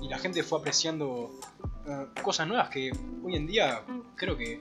y 0.00 0.08
la 0.08 0.18
gente 0.18 0.42
fue 0.42 0.58
apreciando 0.58 1.30
eh, 1.86 2.06
cosas 2.22 2.46
nuevas 2.48 2.68
que 2.68 2.92
hoy 3.22 3.36
en 3.36 3.46
día 3.46 3.82
creo 4.16 4.36
que 4.36 4.60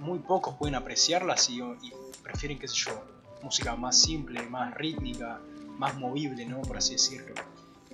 muy 0.00 0.18
pocos 0.18 0.54
pueden 0.56 0.74
apreciarlas 0.74 1.48
y, 1.50 1.60
y 1.60 1.92
prefieren, 2.22 2.58
qué 2.58 2.68
sé 2.68 2.76
yo, 2.76 3.04
música 3.42 3.76
más 3.76 3.98
simple, 3.98 4.42
más 4.48 4.74
rítmica, 4.74 5.38
más 5.78 5.96
movible, 5.96 6.46
¿no? 6.46 6.62
Por 6.62 6.76
así 6.78 6.92
decirlo. 6.94 7.34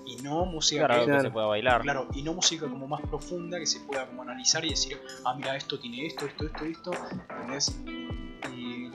Y 0.06 0.16
no 0.22 0.44
música 0.44 0.86
Claro, 0.86 1.06
que- 1.06 1.20
se 1.20 1.30
pueda 1.30 1.46
bailar. 1.46 1.82
Claro, 1.82 2.08
y 2.14 2.22
no 2.22 2.32
música 2.32 2.66
como 2.68 2.86
más 2.88 3.00
profunda 3.02 3.58
que 3.58 3.66
se 3.66 3.80
pueda 3.80 4.06
como 4.06 4.22
analizar 4.22 4.64
y 4.64 4.70
decir, 4.70 5.00
ah, 5.24 5.34
mira, 5.34 5.56
esto 5.56 5.78
tiene 5.78 6.06
esto, 6.06 6.26
esto, 6.26 6.46
esto, 6.46 6.64
esto, 6.64 6.92
¿entendés? 7.30 7.76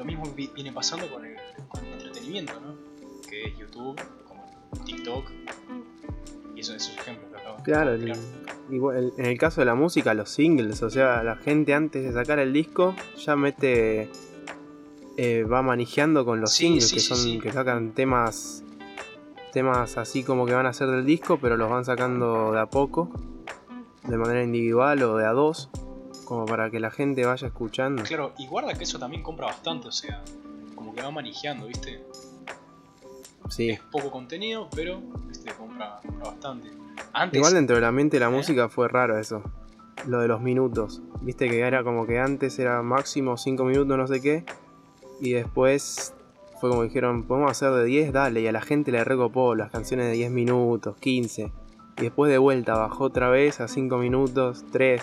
Lo 0.06 0.12
mismo 0.12 0.32
vi- 0.36 0.52
viene 0.54 0.72
pasando 0.72 1.08
con 1.10 1.26
el, 1.26 1.36
con 1.68 1.84
el 1.84 1.94
entretenimiento, 1.94 2.54
¿no? 2.62 2.76
Que 3.28 3.46
es 3.46 3.58
YouTube, 3.58 4.00
como 4.28 4.44
TikTok, 4.86 5.32
y 6.56 6.60
eso, 6.60 6.76
esos 6.76 6.96
ejemplos 6.96 7.32
que 7.32 7.38
acabo 7.40 7.58
Claro, 7.64 7.94
de 7.94 7.98
tirar. 8.00 8.18
igual, 8.70 9.14
en 9.18 9.26
el 9.26 9.38
caso 9.40 9.62
de 9.62 9.66
la 9.66 9.74
música, 9.74 10.14
los 10.14 10.30
singles, 10.30 10.84
o 10.84 10.92
sea, 10.92 11.24
la 11.24 11.38
gente 11.38 11.74
antes 11.74 12.04
de 12.04 12.14
sacar 12.14 12.38
el 12.38 12.54
disco 12.54 12.96
ya 13.18 13.36
mete. 13.36 14.10
eh, 15.18 15.44
va 15.44 15.62
manejando 15.64 16.24
con 16.26 16.40
los 16.42 16.52
Sí, 16.52 16.66
singles 16.66 16.90
sí, 16.90 16.96
que 16.96 17.00
son 17.02 17.18
sí. 17.18 17.40
que 17.40 17.52
sacan 17.54 17.94
temas 17.94 18.64
temas 19.54 19.98
así 19.98 20.24
como 20.26 20.46
que 20.46 20.54
van 20.54 20.66
a 20.66 20.74
ser 20.74 20.90
del 20.90 21.06
disco 21.06 21.40
pero 21.42 21.56
los 21.56 21.70
van 21.70 21.86
sacando 21.86 22.52
de 22.52 22.60
a 22.60 22.66
poco 22.66 23.10
de 24.04 24.18
manera 24.18 24.44
individual 24.44 25.02
o 25.04 25.16
de 25.16 25.26
a 25.26 25.32
dos 25.32 25.70
como 26.26 26.46
para 26.46 26.70
que 26.70 26.80
la 26.80 26.92
gente 26.92 27.26
vaya 27.26 27.48
escuchando. 27.48 28.04
Claro, 28.04 28.34
y 28.38 28.48
guarda 28.48 28.74
que 28.74 28.84
eso 28.84 29.00
también 29.00 29.24
compra 29.24 29.48
bastante, 29.48 29.88
o 29.88 29.92
sea, 29.92 30.22
como 30.76 30.94
que 30.94 31.02
va 31.02 31.12
manejando, 31.12 31.68
¿viste? 31.68 32.04
Sí. 33.50 33.70
Es 33.70 33.80
poco 33.80 34.12
contenido, 34.12 34.68
pero, 34.76 35.00
¿viste? 35.28 35.52
Compra, 35.54 36.00
compra 36.06 36.32
bastante. 36.32 36.72
Antes, 37.14 37.38
Igual 37.38 37.54
dentro 37.54 37.76
de 37.76 37.82
la 37.82 37.92
mente 37.92 38.20
la 38.20 38.28
¿Eh? 38.28 38.32
música 38.32 38.70
fue 38.70 38.88
raro 38.88 39.18
eso. 39.18 39.44
Lo 40.08 40.20
de 40.20 40.28
los 40.28 40.42
minutos. 40.42 41.02
Viste 41.22 41.48
que 41.50 41.60
era 41.60 41.84
como 41.84 42.06
que 42.06 42.20
antes 42.20 42.60
era 42.60 42.82
máximo 42.82 43.38
5 43.38 43.64
minutos, 43.64 43.98
no 43.98 44.08
sé 44.08 44.22
qué. 44.22 44.44
Y 45.22 45.32
después 45.32 46.14
fue 46.60 46.70
como 46.70 46.84
dijeron, 46.84 47.24
podemos 47.24 47.52
hacer 47.52 47.72
de 47.72 47.86
10, 47.86 48.14
dale. 48.14 48.42
Y 48.42 48.48
a 48.48 48.52
la 48.52 48.62
gente 48.62 48.92
le 48.92 49.04
recopó 49.04 49.56
las 49.56 49.72
canciones 49.72 50.08
de 50.08 50.14
10 50.14 50.32
minutos, 50.32 50.98
15. 50.98 51.52
Y 51.98 52.02
después 52.02 52.32
de 52.32 52.38
vuelta 52.38 52.76
bajó 52.76 53.06
otra 53.06 53.30
vez 53.30 53.62
a 53.62 53.68
5 53.68 53.98
minutos, 53.98 54.66
3. 54.72 55.02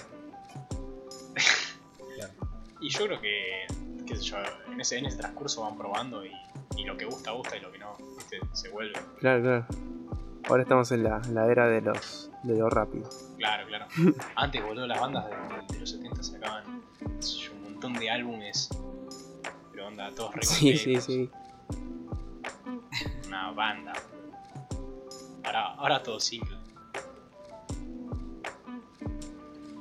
Yo 2.92 3.06
creo 3.06 3.20
que, 3.20 3.66
qué 4.06 4.16
sé 4.16 4.22
yo, 4.22 4.36
en 4.70 4.80
ese, 4.80 4.98
en 4.98 5.06
ese 5.06 5.18
transcurso 5.18 5.62
van 5.62 5.76
probando 5.76 6.24
y, 6.24 6.32
y 6.76 6.84
lo 6.84 6.96
que 6.96 7.04
gusta, 7.04 7.32
gusta 7.32 7.56
y 7.56 7.60
lo 7.60 7.72
que 7.72 7.78
no, 7.78 7.96
¿viste? 8.16 8.40
Se 8.52 8.68
vuelve. 8.70 8.98
Claro, 9.18 9.42
claro. 9.42 9.66
Ahora 10.48 10.62
estamos 10.62 10.90
en 10.92 11.04
la, 11.04 11.20
la 11.30 11.46
era 11.46 11.68
de 11.68 11.80
los 11.80 12.30
de 12.42 12.58
lo 12.58 12.68
rápido. 12.68 13.08
Claro, 13.38 13.66
claro. 13.68 13.86
Antes, 14.36 14.62
boludo, 14.64 14.86
las 14.86 15.00
bandas 15.00 15.26
de, 15.26 15.74
de 15.74 15.80
los 15.80 15.90
70 15.90 16.22
sacaban 16.22 16.82
qué 16.98 17.22
sé 17.22 17.38
yo, 17.38 17.52
un 17.52 17.62
montón 17.62 17.92
de 17.94 18.10
álbumes. 18.10 18.68
Pero 19.70 19.86
onda, 19.86 20.10
todos 20.10 20.34
Sí, 20.42 20.76
sí, 20.76 21.00
sí. 21.00 21.30
Una 23.26 23.52
banda. 23.52 23.92
Ahora, 25.44 25.74
ahora 25.74 26.02
todo 26.02 26.20
simple. 26.20 26.56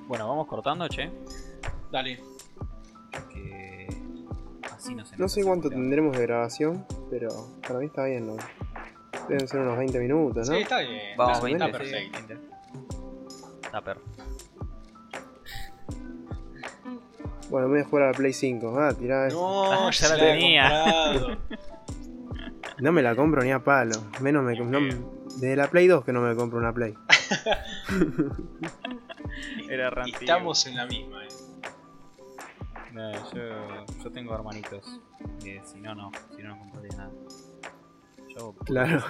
Bueno, 0.08 0.28
vamos 0.28 0.47
cortando, 0.47 0.88
che. 0.88 1.10
Dale. 1.91 2.31
Así 4.82 4.96
no 4.96 5.04
No 5.15 5.30
sé 5.30 5.44
cuánto 5.44 5.70
tendremos 5.70 6.17
de 6.17 6.24
grabación, 6.24 6.84
pero 7.12 7.30
para 7.67 7.78
mí 7.78 7.86
está 7.86 8.06
bien, 8.06 8.26
¿no? 8.26 8.38
Deben 9.30 9.48
ser 9.48 9.60
unos 9.60 9.78
20 9.78 10.00
minutos, 10.00 10.50
¿no? 10.50 10.56
Sí, 10.56 10.62
está 10.63 10.80
bien. 10.80 11.15
Vamos, 11.15 11.38
está, 11.38 11.46
20, 11.46 11.65
está 11.65 11.65
sí, 11.65 11.91
perfecto. 11.91 12.28
20. 12.28 12.38
Está 13.63 13.82
per. 13.82 13.98
Bueno, 17.52 17.67
me 17.67 17.74
voy 17.74 17.82
a 17.82 17.84
jugar 17.84 18.06
a 18.06 18.08
la 18.08 18.13
Play 18.17 18.34
5. 18.34 18.80
Ah, 18.80 18.94
tirá 18.98 19.28
eso. 19.28 19.39
No, 19.39 19.91
ya 19.91 20.10
la 20.10 20.17
tenía. 20.17 21.38
No 22.80 22.91
me 22.91 23.04
la 23.04 23.15
compro 23.15 23.44
ni 23.44 23.52
a 23.52 23.60
palo. 23.60 23.94
Menos 24.22 24.44
me. 24.44 24.60
No, 24.60 24.80
desde 25.36 25.56
la 25.56 25.70
Play 25.70 25.86
2 25.86 26.04
que 26.04 26.12
no 26.12 26.22
me 26.22 26.36
compro 26.36 26.58
una 26.58 26.74
Play. 26.74 26.96
Era 29.70 29.91
re 29.91 30.02
antiguo. 30.02 30.22
Estamos 30.22 30.65
en 30.65 30.78
la 30.78 30.88
misma, 30.88 31.24
eh. 31.24 31.28
No, 32.93 33.12
yo, 33.34 33.86
yo 34.04 34.12
tengo 34.12 34.34
hermanitos. 34.36 34.99
Que 35.43 35.62
si 35.65 35.80
no, 35.80 35.95
no. 35.95 36.12
Si 36.36 36.41
no, 36.41 36.49
no 36.56 36.60
compraría 36.60 36.97
nada. 36.97 37.12
Yo. 38.38 38.54
Claro. 38.65 39.04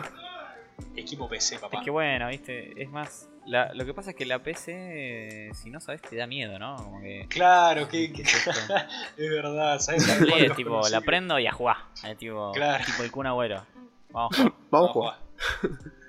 Equipo 0.96 1.30
PC, 1.30 1.60
papá. 1.60 1.78
Es 1.80 1.84
que 1.84 1.91
bueno, 1.91 2.28
viste. 2.28 2.82
Es 2.82 2.89
más. 2.89 3.28
La, 3.46 3.74
lo 3.74 3.86
que 3.86 3.94
pasa 3.94 4.12
es 4.12 4.15
que 4.15 4.26
la 4.26 4.44
PC, 4.44 5.48
eh, 5.48 5.54
si 5.56 5.72
no 5.72 5.80
sabes, 5.80 6.02
te 6.04 6.15
da 6.15 6.28
miedo, 6.28 6.60
¿no? 6.60 6.76
Como 6.76 7.02
que. 7.02 7.26
Claro, 7.30 7.88
que, 7.88 8.08
que- 8.12 8.22
¿qué 8.22 8.22
es 8.24 8.48
esto? 8.48 8.74
es 9.17 9.30
verdad, 9.32 9.80
¿sabes? 9.80 10.08
Es 10.08 10.56
tipo, 10.56 10.82
la 10.89 11.02
prendo 11.02 11.39
y 11.39 11.48
a 11.48 11.52
jugar. 11.52 11.78
Es 12.04 12.17
tipo, 12.17 12.52
Claro. 12.52 12.84
tipo 12.86 13.02
el 13.04 13.12
Kun 13.12 13.26
Agüero. 13.28 13.63
Vamos 14.12 14.39
a 14.39 14.44
jugar. 14.44 14.54
Vamos 14.72 14.89
a 14.89 14.94
jugar. 14.94 15.17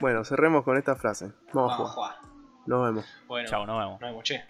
Bueno, 0.00 0.24
cerremos 0.24 0.64
con 0.64 0.76
esta 0.76 0.96
frase. 0.96 1.30
Vamos 1.54 1.72
a 1.72 1.76
Vamos 1.78 1.90
a 1.90 1.92
jugar. 1.94 2.16
jugar. 2.16 2.16
Nos 2.66 2.84
vemos. 2.86 3.04
Bueno, 3.28 3.48
Chao, 3.48 3.64
nos 3.66 3.78
vemos. 3.78 4.00
nos 4.00 4.10
vemos, 4.10 4.24
che. 4.24 4.44